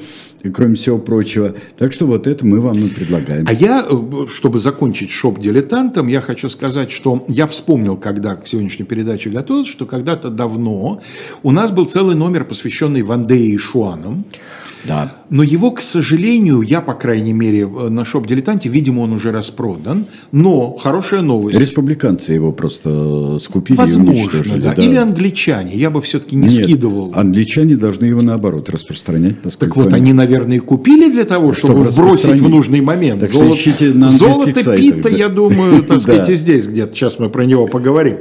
[0.55, 1.55] кроме всего прочего.
[1.77, 3.45] Так что вот это мы вам и предлагаем.
[3.49, 8.47] А я, э, чтобы закончить шоп дилетантом, я хочу сказать, что я вспомнил, когда к
[8.47, 11.01] сегодняшней передаче готовился, что когда-то давно
[11.43, 14.25] у нас был целый номер, посвященный Вандее и Шуанам.
[14.85, 15.13] Да.
[15.31, 20.07] Но его, к сожалению, я, по крайней мере, на шоп-дилетанте, видимо, он уже распродан.
[20.33, 21.59] Но хорошая новость.
[21.59, 24.61] Республиканцы его просто скупили Возможно, и уничтожили.
[24.61, 24.75] Да.
[24.75, 24.83] Да.
[24.83, 25.75] Или англичане.
[25.75, 27.13] Я бы все-таки не Нет, скидывал.
[27.15, 29.37] англичане должны его, наоборот, распространять.
[29.59, 33.21] Так вот, они, наверное, купили для того, чтобы, чтобы вбросить в нужный момент.
[33.21, 35.17] Так Золото, ищите на Золото сайтах, Пита, да.
[35.17, 36.95] я думаю, так сказать, и здесь где-то.
[36.95, 38.19] Сейчас мы про него поговорим.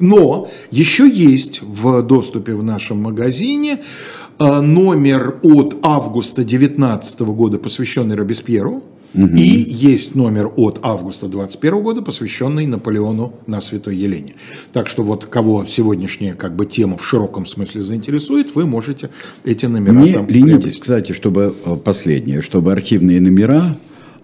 [0.00, 8.14] Но еще есть в доступе в нашем магазине Э, номер от августа 2019 года, посвященный
[8.16, 8.82] Робеспьеру,
[9.14, 9.36] угу.
[9.36, 14.34] и есть номер от августа 2021 года, посвященный Наполеону на Святой Елене.
[14.72, 19.10] Так что вот кого сегодняшняя как бы тема в широком смысле заинтересует, вы можете
[19.44, 23.76] эти номера Не там ленитесь, кстати, чтобы э, последнее, чтобы архивные номера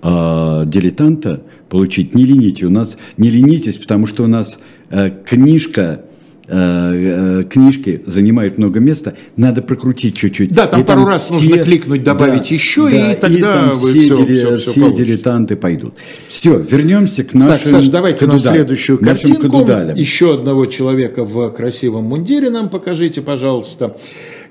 [0.03, 4.59] э, дилетанта получить, не ленитесь, у нас не ленитесь, потому что у нас
[4.91, 6.14] э, книжка Э, э,
[6.47, 10.53] книжки занимают много места, надо прокрутить чуть-чуть.
[10.53, 13.73] Да, там и пару там раз все, нужно кликнуть, добавить да, еще, да, и тогда
[13.73, 15.95] и все, все, все, все, все дилетанты пойдут.
[16.29, 19.67] Все, вернемся к нашим Так, Саш, давайте кадудаль, нам следующую картинку.
[19.95, 23.97] Еще одного человека в красивом мундире нам покажите, пожалуйста.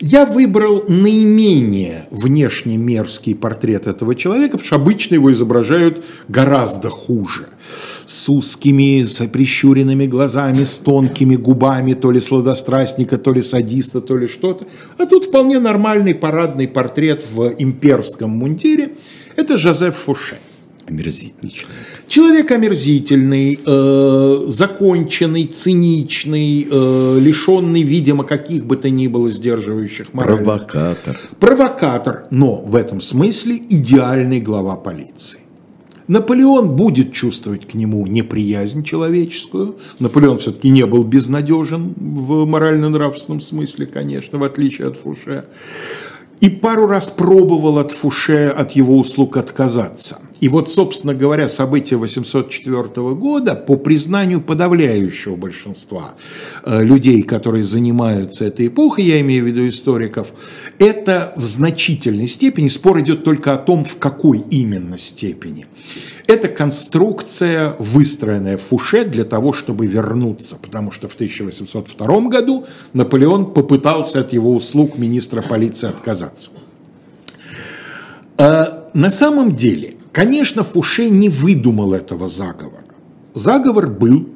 [0.06, 7.48] Я выбрал наименее внешне мерзкий портрет этого человека, потому что обычно его изображают гораздо хуже.
[8.06, 14.18] С узкими, с прищуренными глазами, с тонкими губами, то ли сладострастника, то ли садиста, то
[14.18, 14.68] ли что-то.
[14.98, 18.96] А тут вполне нормальный парадный портрет в имперском мундире.
[19.38, 20.38] Это Жозеф Фуше.
[20.86, 21.93] Омерзительный человек.
[22.08, 30.46] Человек омерзительный, э, законченный, циничный, э, лишенный, видимо, каких бы то ни было сдерживающих моральных.
[30.46, 31.20] Провокатор.
[31.40, 35.40] Провокатор, но в этом смысле идеальный глава полиции.
[36.08, 39.78] Наполеон будет чувствовать к нему неприязнь человеческую.
[40.00, 45.46] Наполеон все-таки не был безнадежен в морально-нравственном смысле, конечно, в отличие от Фуше.
[46.42, 50.20] И пару раз пробовал от Фуше, от его услуг отказаться.
[50.44, 56.16] И вот, собственно говоря, события 804 года, по признанию подавляющего большинства
[56.66, 60.34] э, людей, которые занимаются этой эпохой, я имею в виду историков,
[60.80, 65.66] это в значительной степени, спор идет только о том, в какой именно степени.
[66.28, 74.20] Это конструкция, выстроенная Фуше для того, чтобы вернуться, потому что в 1802 году Наполеон попытался
[74.20, 76.50] от его услуг министра полиции отказаться.
[78.38, 82.86] А на самом деле, конечно, Фуше не выдумал этого заговора.
[83.34, 84.30] Заговор был,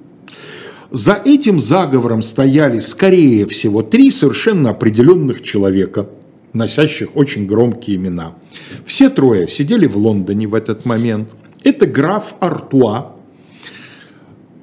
[0.91, 6.09] за этим заговором стояли, скорее всего, три совершенно определенных человека,
[6.51, 8.33] носящих очень громкие имена.
[8.85, 11.29] Все трое сидели в Лондоне в этот момент–
[11.63, 13.16] это граф Артуа,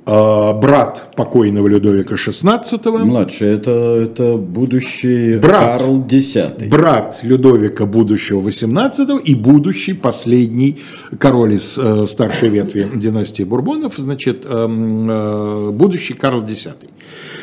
[0.06, 3.04] брат покойного Людовика XVI.
[3.04, 3.70] Младший, это,
[4.02, 6.36] это будущий брат, Карл X.
[6.68, 10.78] Брат Людовика будущего XVIII и будущий последний
[11.18, 16.68] король из э, старшей ветви династии Бурбонов, значит, э, э, будущий Карл X.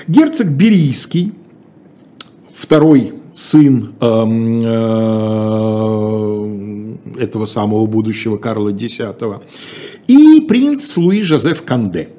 [0.08, 1.34] Герцог Берийский,
[2.54, 4.06] второй сын э,
[7.18, 9.00] э, этого самого будущего Карла X,
[10.08, 12.10] и принц Луи Жозеф Канде.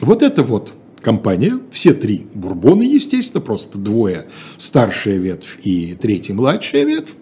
[0.00, 4.26] Вот это вот компания, все три бурбоны, естественно, просто двое
[4.56, 7.12] старшая ветвь и третий младшая ветвь,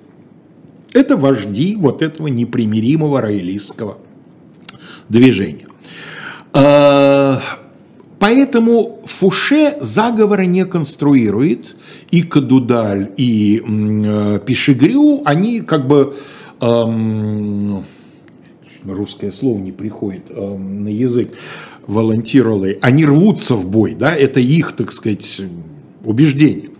[0.92, 3.98] это вожди вот этого непримиримого роялистского
[5.08, 5.66] движения.
[6.54, 7.37] Э,
[8.22, 11.74] Поэтому Фуше заговора не конструирует,
[12.12, 16.14] и Кадудаль, и э, Пишегрю, они как бы,
[16.61, 17.85] эм,
[18.85, 21.30] русское слово не приходит эм, на язык,
[21.86, 25.42] волонтировали, они рвутся в бой, да, это их, так сказать,
[26.04, 26.70] убеждение.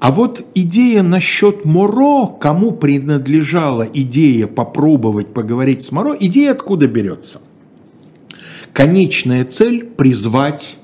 [0.00, 7.42] А вот идея насчет Моро, кому принадлежала идея попробовать поговорить с Моро, идея откуда берется?
[8.72, 10.78] Конечная цель– призвать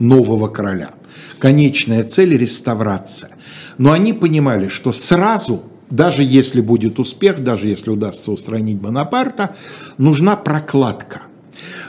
[0.00, 0.90] нового короля.
[1.38, 3.30] Конечная цель– реставрация.
[3.78, 9.54] Но они понимали, что сразу, даже если будет успех, даже если удастся устранить Бонапарта,
[9.96, 11.22] нужна прокладка.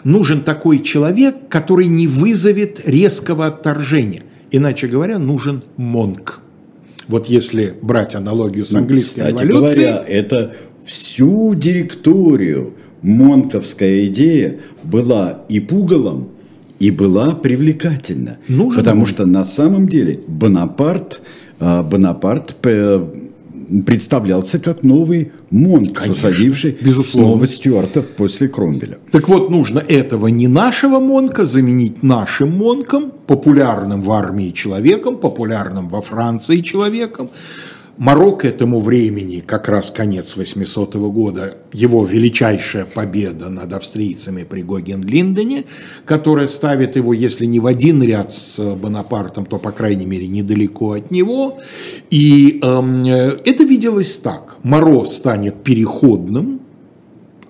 [0.08, 4.24] Нужен такой человек, который не вызовет резкого отторжения.
[4.52, 6.40] Иначе говоря, нужен монк.
[7.10, 9.88] Вот если брать аналогию с ну, английской кстати революцией...
[9.88, 10.54] говоря, это
[10.86, 16.30] всю директорию монтовская идея была и пугалом,
[16.80, 18.38] и была привлекательна.
[18.48, 19.08] Нужен потому он.
[19.08, 21.20] что на самом деле Бонапарт,
[21.60, 22.56] а, Бонапарт
[23.86, 27.32] представлялся как новый Монт, Конечно, посадивший безусловно.
[27.32, 28.98] снова Стюартов после Кромвеля.
[29.12, 35.90] Так вот, нужно этого не нашего Монка заменить нашим Монком, популярным в армии человеком, популярным
[35.90, 37.30] во Франции человеком,
[37.98, 45.66] Марокко этому времени, как раз конец 800 года, его величайшая победа над австрийцами при Гоген-Линдене,
[46.06, 50.92] которая ставит его, если не в один ряд с Бонапартом, то, по крайней мере, недалеко
[50.92, 51.58] от него.
[52.12, 54.58] И э, это виделось так.
[54.62, 56.62] Моро станет переходным,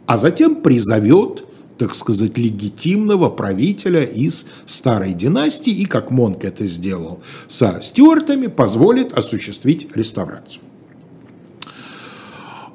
[0.06, 1.47] а затем призовет
[1.78, 9.14] так сказать, легитимного правителя из старой династии и, как Монк это сделал со стюартами, позволит
[9.14, 10.64] осуществить реставрацию.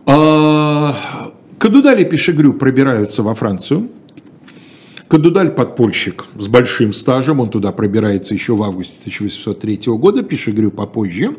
[0.07, 0.97] А,
[1.59, 3.89] Кадудаль и Пешегрю пробираются во Францию.
[5.09, 11.37] Кадудаль подпольщик с большим стажем, он туда пробирается еще в августе 1803 года, Пешегрю попозже.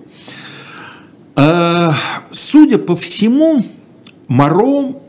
[1.36, 1.95] А,
[2.30, 3.65] судя по всему,
[4.28, 5.02] Моро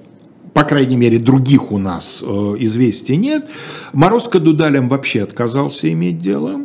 [0.54, 3.50] по крайней мере, других у нас э, известий нет.
[3.92, 6.64] Морозко Дудалем вообще отказался иметь дело.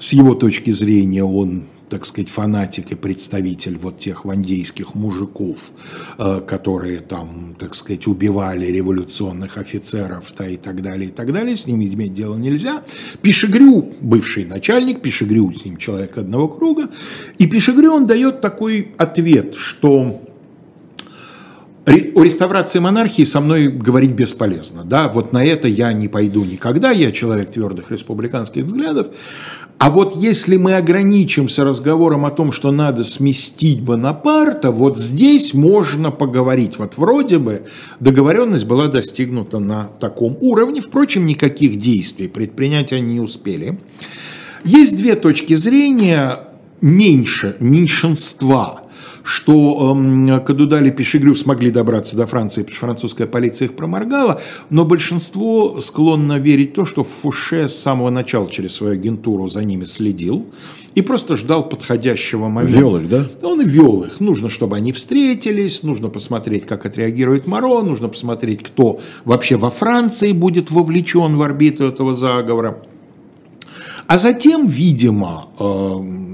[0.00, 5.70] С его точки зрения он так сказать, фанатик и представитель вот тех вандейских мужиков,
[6.18, 11.56] э, которые там, так сказать, убивали революционных офицеров да, и так далее, и так далее,
[11.56, 12.84] с ними иметь дело нельзя.
[13.22, 16.90] Пишегрю, бывший начальник, Пишегрю с ним человек одного круга,
[17.38, 20.22] и Пишегрю он дает такой ответ, что
[21.88, 24.84] о реставрации монархии со мной говорить бесполезно.
[24.84, 25.08] Да?
[25.08, 29.08] Вот на это я не пойду никогда, я человек твердых республиканских взглядов.
[29.78, 36.10] А вот если мы ограничимся разговором о том, что надо сместить Бонапарта, вот здесь можно
[36.10, 36.78] поговорить.
[36.78, 37.62] Вот вроде бы
[38.00, 40.80] договоренность была достигнута на таком уровне.
[40.80, 43.78] Впрочем, никаких действий предпринять они не успели.
[44.64, 46.40] Есть две точки зрения
[46.80, 48.82] меньше, меньшинства–
[49.28, 54.40] что э, Кадудали и Пешегрю смогли добраться до Франции, потому что французская полиция их проморгала,
[54.70, 59.62] но большинство склонно верить в то, что Фуше с самого начала через свою агентуру за
[59.64, 60.46] ними следил
[60.94, 62.78] и просто ждал подходящего момента.
[62.78, 63.26] Вел их, да?
[63.42, 64.18] Он вел их.
[64.20, 70.32] Нужно, чтобы они встретились, нужно посмотреть, как отреагирует Моро, нужно посмотреть, кто вообще во Франции
[70.32, 72.78] будет вовлечен в орбиту этого заговора.
[74.06, 76.27] А затем, видимо, э,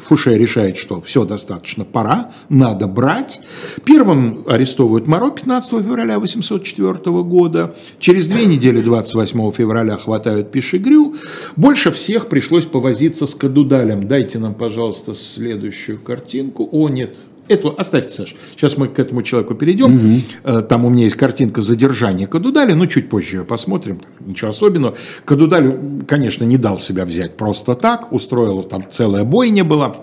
[0.00, 3.40] Фуше решает, что все достаточно, пора, надо брать.
[3.84, 7.74] Первым арестовывают Моро 15 февраля 804 года.
[7.98, 11.14] Через две недели, 28 февраля, хватают Пишегрю.
[11.56, 14.08] Больше всех пришлось повозиться с Кадудалем.
[14.08, 16.68] Дайте нам, пожалуйста, следующую картинку.
[16.72, 17.18] О, нет,
[17.50, 18.36] Эту оставьте, Саш.
[18.52, 20.22] Сейчас мы к этому человеку перейдем.
[20.44, 20.62] Угу.
[20.68, 24.00] Там у меня есть картинка задержания Кадудали, но чуть позже ее посмотрим.
[24.20, 24.96] Ничего особенного.
[25.24, 25.76] Кадудаль,
[26.06, 28.12] конечно, не дал себя взять просто так.
[28.12, 29.96] Устроила там целая бойня была.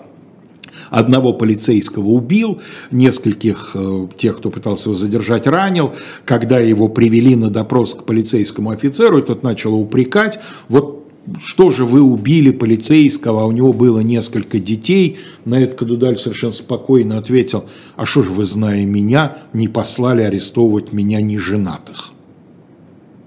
[0.90, 5.94] Одного полицейского убил, нескольких э, тех, кто пытался его задержать, ранил.
[6.26, 10.38] Когда его привели на допрос к полицейскому офицеру, тот начал упрекать.
[10.68, 11.07] Вот
[11.42, 15.18] что же вы убили полицейского, а у него было несколько детей.
[15.44, 17.64] На это Кадудаль совершенно спокойно ответил,
[17.96, 22.10] а что же вы, зная меня, не послали арестовывать меня неженатых?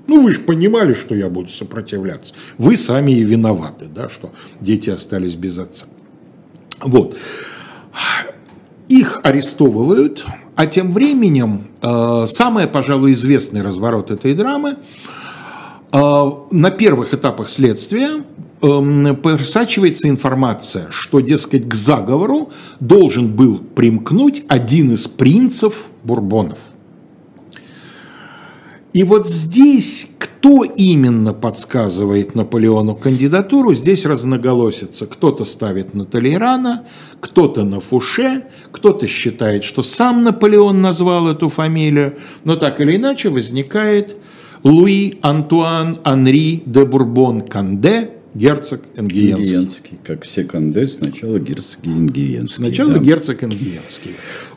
[0.08, 2.34] Ну, вы же понимали, что я буду сопротивляться.
[2.58, 5.86] Вы сами и виноваты, да, что дети остались без отца.
[6.82, 7.18] Вот.
[8.88, 10.26] Их арестовывают,
[10.56, 14.78] а тем временем э, самый, пожалуй, известный разворот этой драмы–
[15.92, 18.24] на первых этапах следствия
[18.62, 26.60] эм, просачивается информация, что, дескать, к заговору должен был примкнуть один из принцев Бурбонов.
[28.94, 30.12] И вот здесь
[30.42, 35.06] кто именно подсказывает Наполеону кандидатуру, здесь разноголосится.
[35.06, 36.88] Кто-то ставит на Толейрана,
[37.20, 43.30] кто-то на Фуше, кто-то считает, что сам Наполеон назвал эту фамилию, но так или иначе
[43.30, 44.18] возникает
[44.64, 49.58] Луи Антуан Анри де Бурбон Канде, герцог Энгиенский.
[49.58, 50.00] Энгиенский.
[50.04, 52.56] Как все Канде, сначала герцог Энгиенский.
[52.66, 53.00] Сначала да.
[53.00, 54.12] герцог Энгиенский.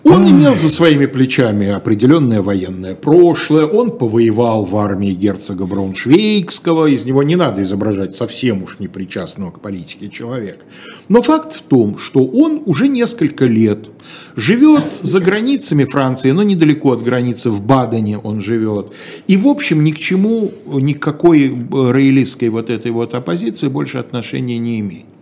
[0.04, 7.06] Он имел за своими плечами определенное военное прошлое, он повоевал в армии герцога Брауншвейгского, из
[7.06, 10.62] него не надо изображать совсем уж непричастного к политике человека.
[11.08, 13.88] Но факт в том, что он уже несколько лет
[14.36, 18.92] живет за границами Франции, но недалеко от границы, в Бадене он живет.
[19.26, 24.80] И, в общем, ни к чему, никакой роялистской вот этой вот оппозиции больше отношения не
[24.80, 25.13] имеет.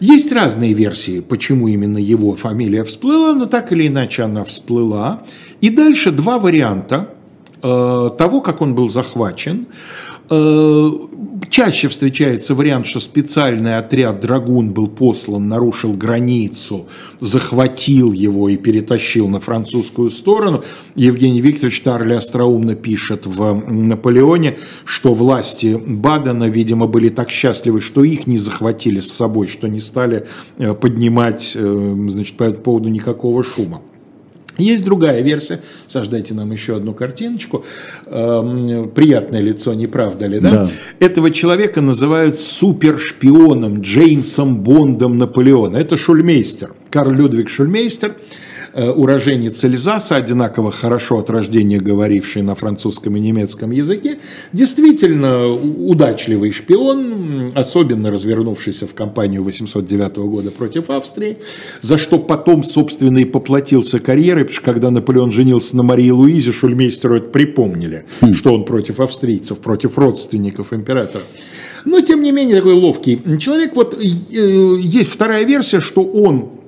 [0.00, 5.22] Есть разные версии, почему именно его фамилия всплыла, но так или иначе она всплыла.
[5.60, 7.10] И дальше два варианта
[7.62, 9.66] э, того, как он был захвачен.
[10.30, 10.90] Э,
[11.50, 16.88] чаще встречается вариант, что специальный отряд «Драгун» был послан, нарушил границу,
[17.18, 20.64] захватил его и перетащил на французскую сторону.
[20.94, 28.04] Евгений Викторович Тарли остроумно пишет в «Наполеоне», что власти Бадена, видимо, были так счастливы, что
[28.04, 30.26] их не захватили с собой, что не стали
[30.58, 33.82] э, поднимать э, значит, по этому поводу никакого шума.
[34.60, 35.60] Есть другая версия.
[35.88, 37.64] Саш, дайте нам еще одну картиночку.
[38.06, 40.50] Эм, приятное лицо, не правда ли, да?
[40.50, 40.68] да.
[40.98, 45.76] Этого человека называют супершпионом Джеймсом Бондом Наполеона.
[45.76, 46.72] Это Шульмейстер.
[46.90, 48.14] Карл Людвиг Шульмейстер–
[48.74, 54.18] уроженец Эльзаса, одинаково хорошо от рождения говоривший на французском и немецком языке,
[54.52, 61.38] действительно удачливый шпион, особенно развернувшийся в кампанию 809 года против Австрии,
[61.82, 66.52] за что потом, собственно, и поплатился карьерой, потому что когда Наполеон женился на Марии Луизе,
[66.52, 68.34] Шульмейстеру это припомнили, хм.
[68.34, 71.24] что он против австрийцев, против родственников императора.
[71.84, 73.74] Но, тем не менее, такой ловкий человек.
[73.74, 76.59] Вот э, есть вторая версия, что он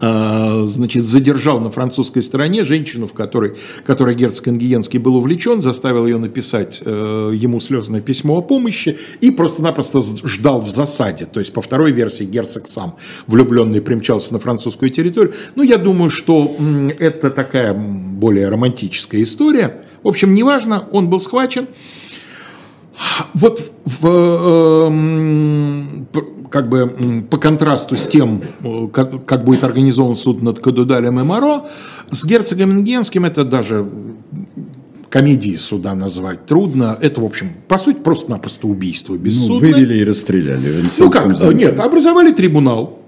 [0.00, 6.18] значит, задержал на французской стороне женщину, в которой, которой герцог Ингиенский был увлечен, заставил ее
[6.18, 11.26] написать э, ему слезное письмо о помощи и просто-напросто ждал в засаде.
[11.26, 12.96] То есть, по второй версии, герцог сам
[13.26, 15.34] влюбленный примчался на французскую территорию.
[15.54, 16.56] Ну, я думаю, что
[16.98, 19.84] это такая более романтическая история.
[20.02, 21.68] В общем, неважно, он был схвачен.
[23.34, 24.90] Вот в, э,
[26.50, 28.42] как бы по контрасту с тем,
[28.92, 31.64] как, как будет организован суд над Кадудалем и Моро,
[32.10, 33.86] с герцогом Ингенским это даже
[35.08, 36.96] комедии суда назвать трудно.
[37.00, 39.70] Это, в общем, по сути, просто-напросто убийство бессудное.
[39.70, 41.66] Ну, вывели и расстреляли Ну как, замке.
[41.66, 43.00] нет, образовали трибунал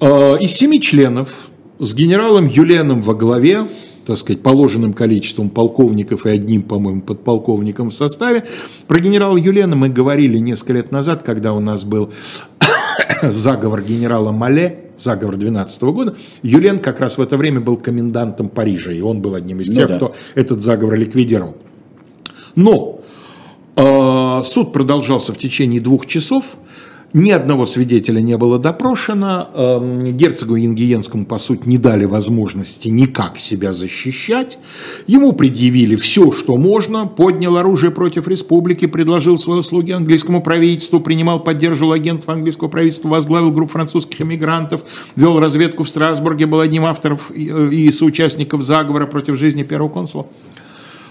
[0.00, 1.48] э, из семи членов
[1.78, 3.68] с генералом Юленом во главе,
[4.08, 8.44] так сказать, положенным количеством полковников и одним, по-моему, подполковником в составе.
[8.86, 12.10] Про генерала Юлена мы говорили несколько лет назад, когда у нас был
[13.22, 16.16] заговор генерала Мале, заговор 12 года.
[16.42, 19.74] Юлен как раз в это время был комендантом Парижа, и он был одним из ну,
[19.74, 19.96] тех, да.
[19.96, 21.58] кто этот заговор ликвидировал.
[22.54, 23.02] Но
[23.76, 26.56] э, суд продолжался в течение двух часов.
[27.14, 29.48] Ни одного свидетеля не было допрошено.
[29.54, 34.58] Эм, герцогу Ингиенскому, по сути, не дали возможности никак себя защищать.
[35.06, 37.06] Ему предъявили все, что можно.
[37.06, 43.52] Поднял оружие против республики, предложил свои услуги английскому правительству, принимал, поддерживал агентов английского правительства, возглавил
[43.52, 44.82] группу французских эмигрантов,
[45.16, 50.26] вел разведку в Страсбурге, был одним авторов и соучастников заговора против жизни первого консула.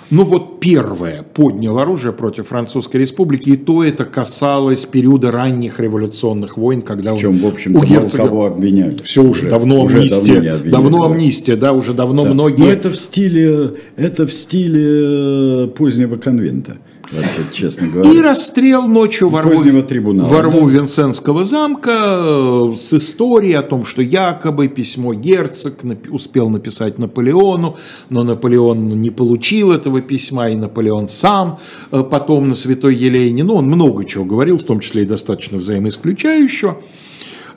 [0.10, 6.58] Ну вот первое поднял оружие против Французской Республики, и то это касалось периода ранних революционных
[6.58, 8.24] войн, когда в чем, в общем, у герцога...
[8.24, 8.98] кого обвиняли.
[9.04, 11.14] Все уже, давно уже амнистия, давно, давно да.
[11.14, 12.34] амнистия, да, уже давно да.
[12.34, 12.60] многие.
[12.60, 16.78] Но это в стиле, это в стиле э, позднего конвента
[17.12, 18.12] вообще, честно говоря.
[18.12, 20.74] И расстрел ночью во рву, во рву да?
[20.74, 25.80] Винсентского замка э, с историей о том, что якобы письмо герцог
[26.10, 27.78] успел написать Наполеону,
[28.10, 31.60] но Наполеон не получил этого письма, и Наполеон сам
[31.92, 35.58] э, потом на Святой Елене, ну, он много чего говорил, в том числе и достаточно
[35.58, 36.78] взаимоисключающего.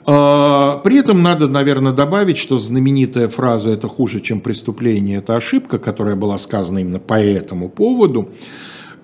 [0.05, 5.77] А, при этом надо, наверное, добавить, что знаменитая фраза «это хуже, чем преступление»– это ошибка,
[5.77, 8.29] которая была сказана именно по этому поводу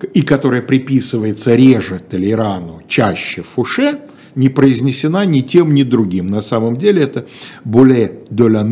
[0.02, 4.00] и которая приписывается реже Толерану, чаще Фуше,
[4.34, 6.28] не произнесена ни тем, ни другим.
[6.28, 7.26] На самом деле это
[7.64, 8.64] Боле де ла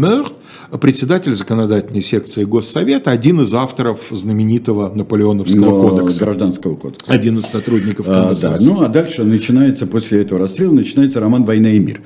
[0.81, 6.25] председатель законодательной секции Госсовета, один из авторов знаменитого Наполеоновского Но, кодекса.
[6.25, 7.13] Гражданского кодекса.
[7.13, 8.59] Один из сотрудников а, да.
[8.61, 12.01] Ну, а дальше начинается, после этого расстрела, начинается роман «Война и мир».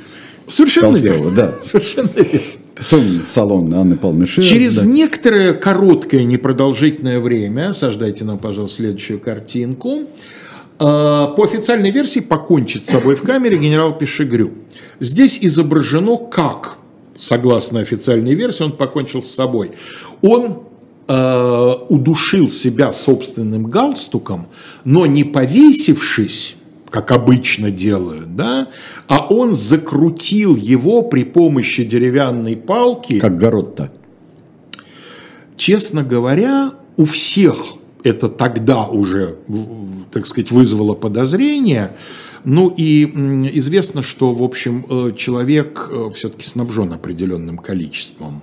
[0.46, 1.30] Совершенно Толстого, верно.
[1.36, 1.54] Да.
[1.62, 2.40] Совершенно верно.
[3.26, 4.86] Салон Анны Шер, Через да.
[4.86, 10.06] некоторое короткое непродолжительное время, сождайте нам, пожалуйста, следующую картинку,
[10.78, 14.52] а, по официальной версии покончит с собой в камере генерал Пешегрю.
[14.98, 16.78] Здесь изображено как,
[17.18, 19.72] согласно официальной версии, он покончил с собой.
[20.22, 20.62] Он
[21.08, 24.48] э, удушил себя собственным галстуком,
[24.84, 26.56] но не повесившись,
[26.90, 28.68] как обычно делают, да,
[29.06, 33.20] а он закрутил его при помощи деревянной палки.
[33.20, 33.92] Как город-то.
[35.56, 37.58] Честно говоря, у всех
[38.02, 39.36] это тогда уже,
[40.10, 41.92] так сказать, вызвало подозрение.
[42.44, 43.04] Ну и
[43.58, 48.42] известно, что, в общем, э, человек э, все-таки снабжен определенным количеством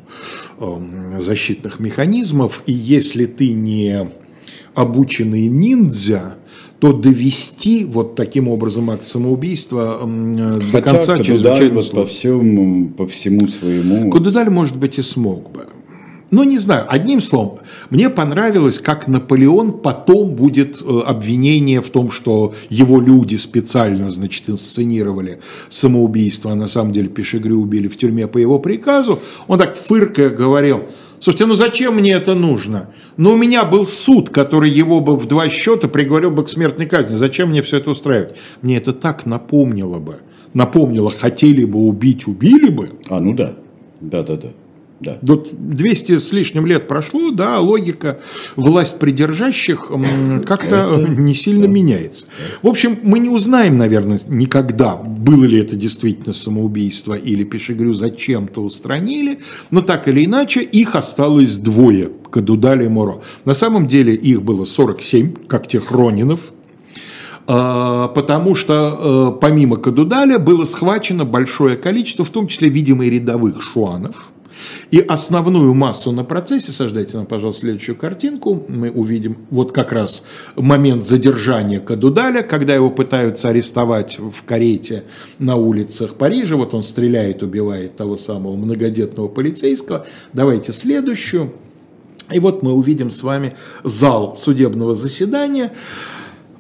[0.59, 4.07] эм, защитных механизмов, и если ты не
[4.75, 6.35] обученный ниндзя,
[6.80, 12.01] то довести вот таким образом акт самоубийства Хотя до конца чрезвычайно сложно.
[12.01, 14.09] По, всему, по всему своему...
[14.11, 15.65] Кудудаль, может быть, и смог бы.
[16.30, 17.59] Ну, не знаю, одним словом,
[17.89, 24.49] мне понравилось, как Наполеон потом будет э, обвинение в том, что его люди специально, значит,
[24.49, 29.21] инсценировали самоубийство, а на самом деле Пешегрю убили в тюрьме по его приказу.
[29.47, 30.84] Он так фыркая говорил,
[31.20, 32.89] Слушайте, ну зачем мне это нужно?
[33.18, 36.86] Ну у меня был суд, который его бы в два счета приговорил бы к смертной
[36.86, 37.15] казни.
[37.15, 38.36] Зачем мне все это устраивать?
[38.61, 40.18] Мне это так напомнило бы.
[40.53, 42.91] Напомнило, хотели бы убить, убили бы.
[43.09, 43.55] А, ну да.
[43.99, 44.49] Да, да, да.
[44.99, 45.19] Да.
[45.21, 48.19] Вот 200 с лишним лет прошло, да, логика
[48.55, 49.91] власть придержащих
[50.45, 51.71] как-то не сильно да.
[51.71, 52.25] меняется.
[52.63, 58.61] В общем, мы не узнаем, наверное, никогда, было ли это действительно самоубийство или Пешегрю зачем-то
[58.61, 59.39] устранили,
[59.69, 63.21] но так или иначе их осталось двое, Кадудали и Моро.
[63.45, 66.53] На самом деле их было 47, как тех Ронинов,
[67.45, 73.11] а, потому что э, помимо Кадудаля было схвачено большое количество, в том числе, видимо, и
[73.11, 74.31] рядовых шуанов–
[74.91, 80.24] и основную массу на процессе, сождайте нам, пожалуйста, следующую картинку, мы увидим вот как раз
[80.55, 85.03] момент задержания Кадудаля, когда его пытаются арестовать в карете
[85.39, 90.05] на улицах Парижа, вот он стреляет, убивает того самого многодетного полицейского.
[90.34, 91.53] Давайте следующую.
[92.32, 95.72] И вот мы увидим с вами зал судебного заседания.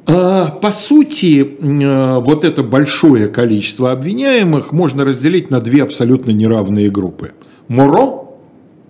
[0.05, 6.89] А, по сути, а, вот это большое количество обвиняемых можно разделить на две абсолютно неравные
[6.89, 7.33] группы.
[7.67, 8.27] Моро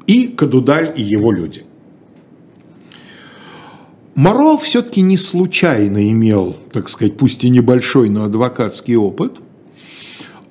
[0.06, 1.64] и Кадудаль и его люди.
[4.16, 9.38] Моро все-таки не случайно имел, так сказать, пусть и небольшой, но адвокатский опыт.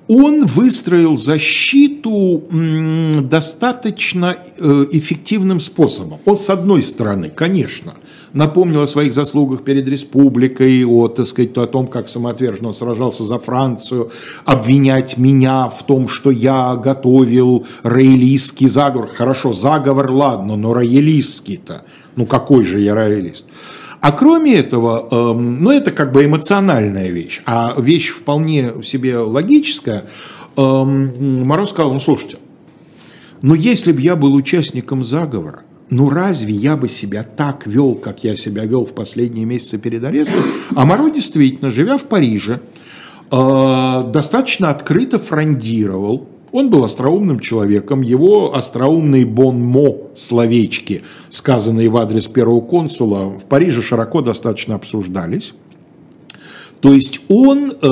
[0.07, 6.19] Он выстроил защиту достаточно э, эффективным способом.
[6.23, 7.95] Он, с одной стороны, конечно,
[8.37, 13.23] напомнил о своих заслугах перед республикой, о, так сказать, о том, как самоотверженно он сражался
[13.23, 14.11] за Францию,
[14.45, 19.09] обвинять меня в том, что я готовил роялистский заговор.
[19.09, 21.83] Хорошо, заговор, ладно, но роялистский-то,
[22.15, 23.47] ну какой же я роялист?
[23.99, 30.05] А кроме этого, эм, ну это как бы эмоциональная вещь, а вещь вполне себе логическая,
[30.55, 32.37] эм, Мороз сказал, ну слушайте,
[33.41, 38.23] но если бы я был участником заговора, ну разве я бы себя так вел, как
[38.23, 40.43] я себя вел в последние месяцы перед арестом?
[40.75, 42.59] А Моро действительно, живя в Париже,
[43.31, 46.27] э, достаточно открыто фрондировал.
[46.51, 53.81] Он был остроумным человеком, его остроумные бонмо словечки, сказанные в адрес первого консула, в Париже
[53.81, 55.53] широко достаточно обсуждались.
[56.81, 57.87] То есть он э,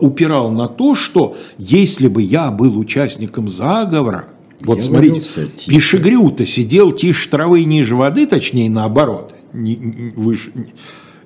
[0.00, 4.26] упирал на то, что если бы я был участником заговора,
[4.60, 10.50] вот я смотрите, Пишегрю-то сидел тише травы ниже воды, точнее наоборот, ни, выше,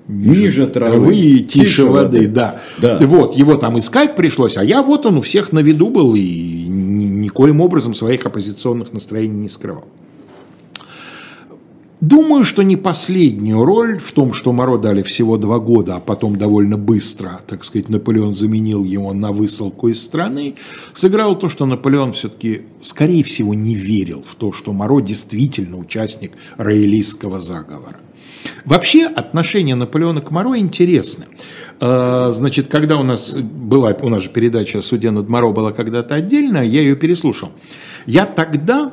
[0.07, 2.27] ниже, ниже травы, травы тише, тише воды, воды.
[2.27, 2.61] Да.
[2.79, 2.99] да.
[3.01, 6.65] Вот, его там искать пришлось, а я вот он у всех на виду был и
[6.67, 9.85] ни, никоим образом своих оппозиционных настроений не скрывал.
[12.03, 16.35] Думаю, что не последнюю роль в том, что Моро дали всего два года, а потом
[16.35, 20.55] довольно быстро, так сказать, Наполеон заменил его на высылку из страны,
[20.93, 26.33] сыграло то, что Наполеон все-таки, скорее всего, не верил в то, что Моро действительно участник
[26.57, 27.99] роялистского заговора.
[28.65, 31.23] Вообще отношение Наполеона к Моро интересны.
[31.79, 35.71] А, значит, когда у нас была, у нас же передача о суде над Моро была
[35.71, 37.53] когда-то отдельная, я ее переслушал.
[38.05, 38.91] Я тогда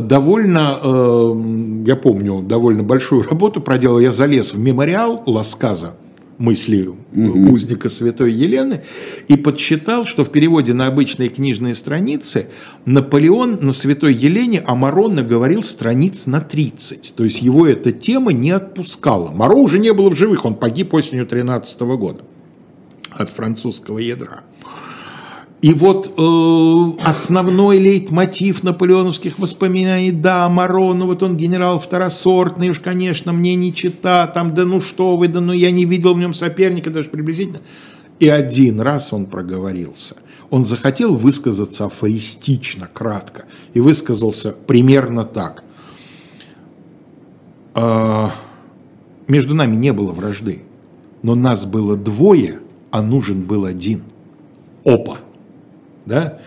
[0.00, 4.00] довольно, э, я помню, довольно большую работу проделал.
[4.00, 5.94] Я залез в мемориал Ласказа,
[6.38, 7.52] мысли угу.
[7.52, 8.82] узника Святой Елены,
[9.28, 12.48] и подсчитал, что в переводе на обычные книжные страницы
[12.84, 17.14] Наполеон на Святой Елене о Моро наговорил страниц на 30.
[17.16, 19.30] То есть его эта тема не отпускала.
[19.30, 22.22] Моро уже не было в живых, он погиб осенью 13 года
[23.10, 24.42] от французского ядра.
[25.62, 32.80] И вот э, основной лейтмотив наполеоновских воспоминаний, да, Маро, ну вот он генерал второсортный, уж,
[32.80, 36.18] конечно, мне не чита, там, да ну что вы, да ну я не видел в
[36.18, 37.60] нем соперника даже приблизительно.
[38.18, 40.16] И один раз он проговорился.
[40.50, 45.62] Он захотел высказаться афористично, кратко, и высказался примерно так.
[47.76, 48.30] Э,
[49.28, 50.62] между нами не было вражды,
[51.22, 52.58] но нас было двое,
[52.90, 54.02] а нужен был один.
[54.84, 55.18] Опа!
[56.06, 56.40] Да,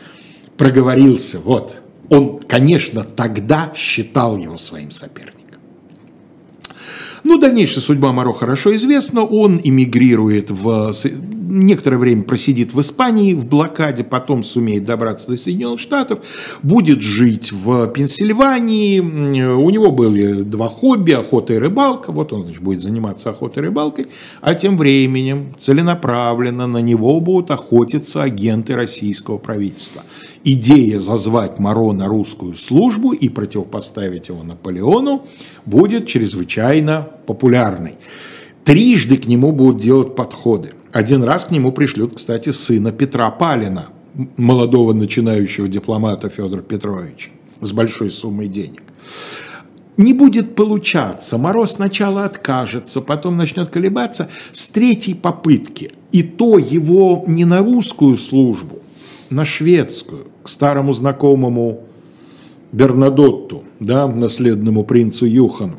[0.58, 5.36] проговорился, вот, он, конечно, тогда считал его своим соперником.
[7.24, 9.24] Ну, дальнейшая судьба Моро хорошо известна.
[9.24, 10.94] Он эмигрирует в
[11.48, 16.20] некоторое время просидит в Испании в блокаде, потом сумеет добраться до Соединенных Штатов,
[16.64, 19.00] будет жить в Пенсильвании.
[19.00, 22.12] У него были два хобби, охота и рыбалка.
[22.12, 24.08] Вот он значит, будет заниматься охотой и рыбалкой.
[24.42, 30.04] А тем временем целенаправленно на него будут охотиться агенты российского правительства.
[30.44, 35.26] Идея зазвать Моро на русскую службу и противопоставить его Наполеону
[35.66, 37.96] будет чрезвычайно популярной.
[38.64, 40.74] Трижды к нему будут делать подходы.
[40.96, 43.88] Один раз к нему пришлют, кстати, сына Петра Палина,
[44.38, 48.82] молодого начинающего дипломата Федора Петровича, с большой суммой денег.
[49.98, 51.38] Не будет получаться.
[51.38, 54.30] Мороз сначала откажется, потом начнет колебаться.
[54.54, 55.92] С третьей попытки.
[56.14, 58.80] И то его не на русскую службу,
[59.30, 61.82] на шведскую, к старому знакомому
[62.72, 65.76] Бернадотту, да, наследному принцу Юхану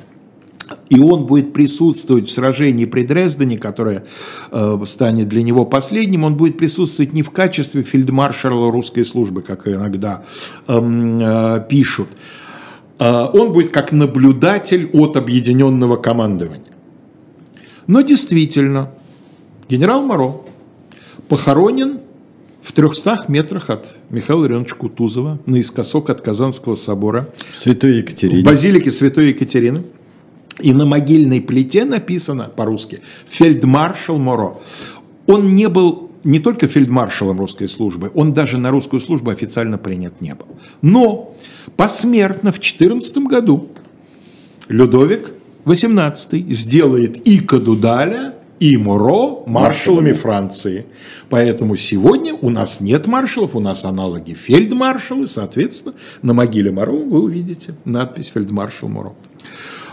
[0.89, 4.05] и он будет присутствовать в сражении при Дрездене, которое
[4.51, 9.67] э, станет для него последним, он будет присутствовать не в качестве фельдмаршала русской службы, как
[9.69, 10.25] иногда
[10.67, 12.09] эм, э, пишут,
[12.99, 16.65] э, он будет как наблюдатель от объединенного командования.
[17.87, 18.91] Но действительно,
[19.69, 20.41] генерал Моро
[21.29, 22.01] похоронен
[22.63, 27.29] в 300 метрах от Михаила Леоновича Кутузова, наискосок от Казанского собора.
[27.57, 28.41] Святой Екатерины.
[28.41, 29.85] В базилике Святой Екатерины.
[30.61, 34.59] И на могильной плите написано по-русски «Фельдмаршал Моро».
[35.27, 40.21] Он не был не только фельдмаршалом русской службы, он даже на русскую службу официально принят
[40.21, 40.47] не был.
[40.83, 41.37] Но
[41.77, 43.69] посмертно в 14 году
[44.69, 45.31] Людовик
[45.65, 50.87] XVIII сделает и Кадудаля, и Моро маршалами Франции.
[51.29, 57.23] Поэтому сегодня у нас нет маршалов, у нас аналоги фельдмаршалы, соответственно, на могиле Моро вы
[57.23, 59.13] увидите надпись «Фельдмаршал Моро».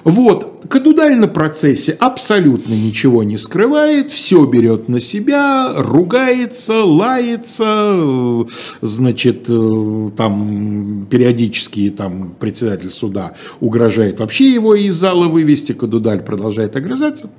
[0.03, 8.45] Вот, Кадудаль на процессе абсолютно ничего не скрывает, все берет на себя, ругается, лается,
[8.81, 16.75] значит, э, там периодически там председатель суда угрожает вообще его из зала вывести, Кадудаль продолжает
[16.75, 17.31] огрызаться.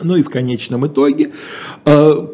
[0.00, 1.32] Ну и в конечном итоге,
[1.84, 2.26] э,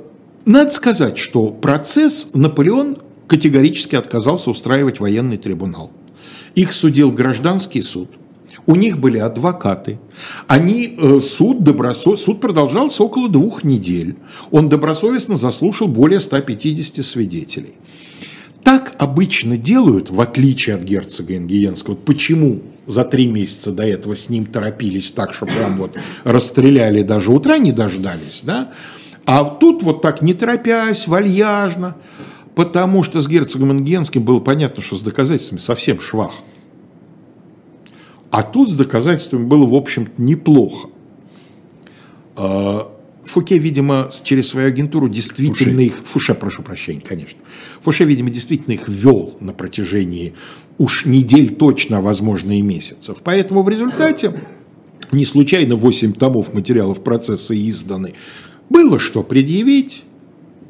[0.44, 5.90] надо сказать, что процесс Наполеон категорически отказался устраивать военный трибунал.
[6.54, 8.10] Их судил гражданский суд–
[8.68, 9.98] у них были адвокаты.
[10.46, 12.16] Они, э, суд, добросо...
[12.16, 14.16] суд продолжался около двух недель.
[14.50, 17.72] Он добросовестно заслушал более 150 свидетелей.
[18.62, 21.94] Так обычно делают, в отличие от герцога Ингиенского.
[21.94, 27.32] Почему за три месяца до этого с ним торопились так, что прям вот расстреляли, даже
[27.32, 28.70] утра не дождались, да?
[29.24, 31.96] А тут вот так не торопясь, вальяжно,
[32.54, 36.32] потому что с герцогом Ингенским было понятно, что с доказательствами совсем швах.
[38.30, 40.88] А тут с доказательствами было, в общем-то, неплохо.
[42.36, 42.92] А,
[43.24, 45.86] Фуке, видимо, через свою агентуру действительно Фуше.
[45.86, 45.94] их...
[46.04, 47.38] Фуше, прошу прощения, конечно.
[47.80, 50.34] Фуше, видимо, действительно их вел на протяжении
[50.78, 53.18] уж недель точно, а возможно и месяцев.
[53.22, 54.32] Поэтому в результате
[55.12, 58.14] не случайно 8 томов материалов процесса изданы.
[58.70, 60.04] Было что предъявить,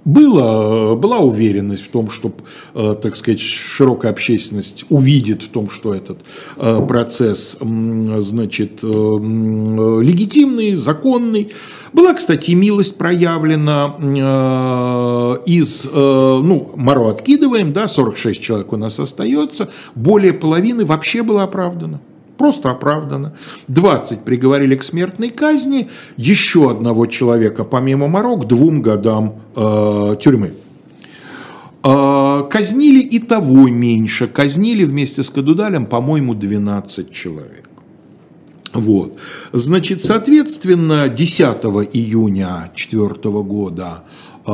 [0.09, 2.33] было, была уверенность в том, что,
[2.75, 6.21] э, так сказать, широкая общественность увидит в том, что этот
[6.57, 11.53] э, процесс, значит, э, легитимный, законный.
[11.93, 13.97] Была, кстати, милость проявлена
[15.47, 22.01] из, ну, Моро откидываем, да, 46 человек у нас остается, более половины вообще было оправдано
[22.39, 23.35] просто оправдано.
[23.69, 30.53] 20 приговорили к смертной казни, еще одного человека, помимо Марок, двум годам э, тюрьмы.
[31.85, 34.29] Э, казнили и того меньше.
[34.29, 37.69] Казнили вместе с Кадудалем, по-моему, 12 человек.
[38.73, 39.17] Вот.
[39.53, 41.41] Значит, соответственно, 10
[41.93, 44.05] июня 2004 года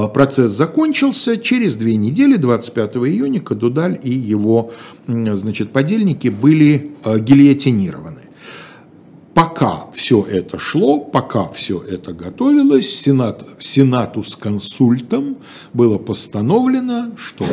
[0.08, 1.36] процесс закончился.
[1.36, 4.72] Через две недели, 25 июня, Кадудаль и его
[5.06, 8.20] значит, подельники были а, гильотинированы.
[9.34, 15.38] Пока все это шло, пока все это готовилось, Сенат, Сенату с консультом
[15.72, 17.44] было постановлено, что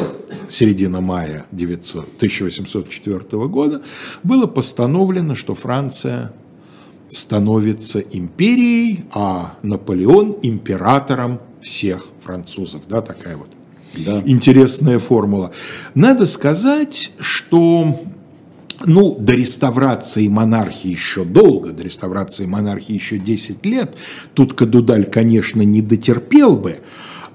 [0.48, 3.82] середина мая 900, 1804 года
[4.22, 6.34] было постановлено, что Франция
[7.08, 12.82] становится империей, а Наполеон императором всех французов.
[12.88, 13.48] Да, такая вот
[13.98, 14.22] да.
[14.26, 15.52] интересная формула.
[15.96, 18.02] Надо сказать, что
[18.86, 23.96] ну, до реставрации монархии еще долго, до реставрации монархии еще 10 лет.
[24.34, 26.80] Тут Кадудаль, конечно, не дотерпел бы,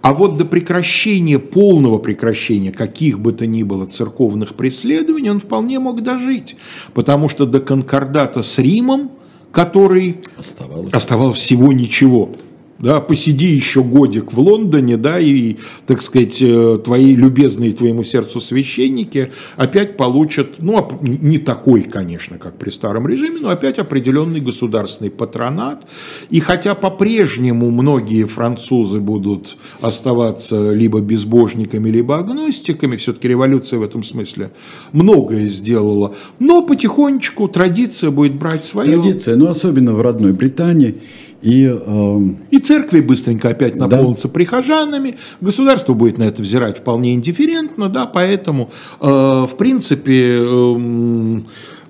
[0.02, 5.78] а вот до прекращения, полного прекращения каких бы то ни было церковных преследований он вполне
[5.78, 6.56] мог дожить.
[6.94, 9.10] Потому что до конкордата с Римом,
[9.50, 12.30] который оставалось, оставалось всего ничего,
[12.78, 15.56] да, посиди еще годик в Лондоне, да, и,
[15.86, 22.58] так сказать, э, твои любезные твоему сердцу священники опять получат, ну, не такой, конечно, как
[22.58, 25.86] при старом режиме, но опять определенный государственный патронат.
[26.30, 34.02] И хотя по-прежнему многие французы будут оставаться либо безбожниками, либо агностиками, все-таки революция в этом
[34.02, 34.50] смысле
[34.92, 39.00] многое сделала, но потихонечку традиция будет брать свое.
[39.00, 40.96] Традиция, но особенно в родной Британии–
[41.46, 42.18] и, э,
[42.50, 44.34] и церкви быстренько опять наполнятся да.
[44.34, 48.70] прихожанами, государство будет на это взирать вполне индифферентно, да, поэтому,
[49.00, 51.40] э, в принципе, э,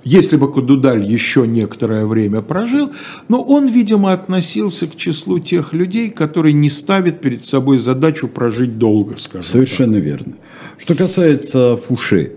[0.05, 2.91] если бы Кудудаль еще некоторое время прожил,
[3.29, 8.77] но он, видимо, относился к числу тех людей, которые не ставят перед собой задачу прожить
[8.77, 10.03] долго, скажем Совершенно так.
[10.03, 10.33] верно.
[10.77, 12.33] Что касается Фуши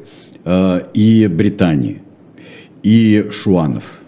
[0.45, 2.01] э, и Британии,
[2.81, 3.83] и Шуанов–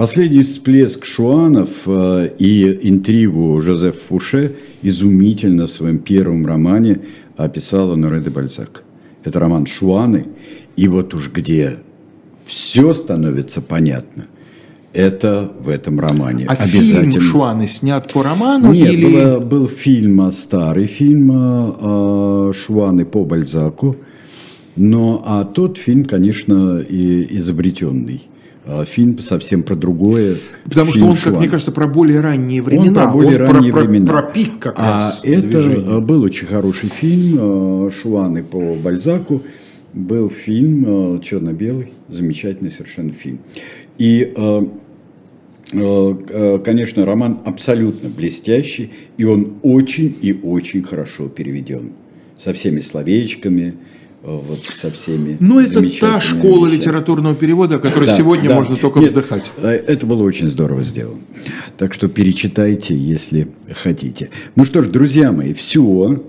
[0.00, 7.00] Последний всплеск шуанов э, и интригу Жозеф Фуше изумительно в своем первом романе
[7.36, 8.82] описала Норе де Бальзак.
[9.24, 10.24] Это роман «Шуаны»,
[10.74, 11.80] и вот уж где
[12.46, 14.24] все становится понятно–
[14.94, 16.46] это в этом романе.
[16.48, 17.10] А Обязательно.
[17.10, 18.72] фильм Шуаны снят по роману?
[18.72, 19.04] Нет, или...
[19.04, 23.96] был, был фильм, старый фильм э, Шуаны по Бальзаку,
[24.76, 28.29] но а тот фильм, конечно, и изобретенный.
[28.66, 30.36] А, фильм совсем про другое.
[30.64, 32.86] Потому что он, как мне кажется, про более ранние времена.
[32.86, 34.06] Он про более он ранние про, времена.
[34.06, 35.20] Про, про пик как а раз.
[35.24, 35.84] это движения.
[35.88, 39.42] А, был очень хороший фильм Шуаны по Бальзаку.
[39.92, 43.40] Был фильм черно-белый, замечательный совершенно фильм.
[43.98, 44.32] И
[45.72, 51.92] конечно, роман абсолютно блестящий, и он очень и очень хорошо переведен.
[52.38, 53.74] Со всеми словечками,
[54.22, 55.36] вот со всеми.
[55.40, 56.78] Ну, это та школа вещами.
[56.78, 58.56] литературного перевода, о которой да, сегодня да.
[58.56, 59.50] можно только Нет, вздыхать.
[59.58, 61.20] Э, это было очень здорово сделано.
[61.78, 64.30] Так что перечитайте, если хотите.
[64.56, 66.22] Ну что ж, друзья мои, все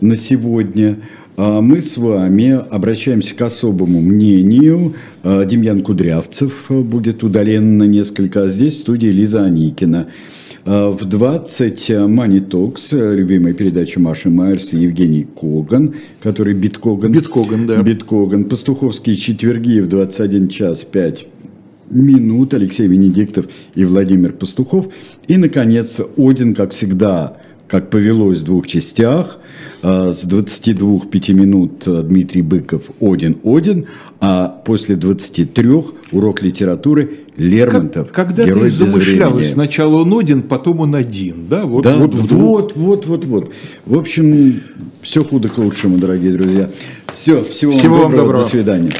[0.00, 0.98] на сегодня.
[1.36, 4.94] А мы с вами обращаемся к особому мнению.
[5.22, 10.08] А, Демьян Кудрявцев будет удален на несколько, а здесь в студии Лиза Аникина.
[10.64, 17.12] А, в 20 Money Talks, любимая передача Маши Майерс и Евгений Коган, который Биткоган.
[17.12, 17.82] Биткоган, да.
[17.82, 18.44] Биткоган.
[18.44, 21.26] Пастуховские четверги в 21 час 5
[21.90, 22.54] минут.
[22.54, 24.86] Алексей Венедиктов и Владимир Пастухов.
[25.26, 29.38] И, наконец, Один, как всегда, как повелось в двух частях.
[29.82, 33.88] С 22 5 минут э, Дмитрий Быков «Один-Один»,
[34.24, 35.68] а после 23
[36.12, 38.12] урок литературы Лермонтов.
[38.12, 41.66] Как, когда ты замышлялось, сначала он один, потом он один, да?
[41.66, 43.50] Вот, да, вот, вот, вот, вот, вот.
[43.84, 44.60] В общем,
[45.02, 46.70] все худо к лучшему, дорогие друзья.
[47.12, 48.90] Все, всего, всего вам доброго, доброго, до свидания.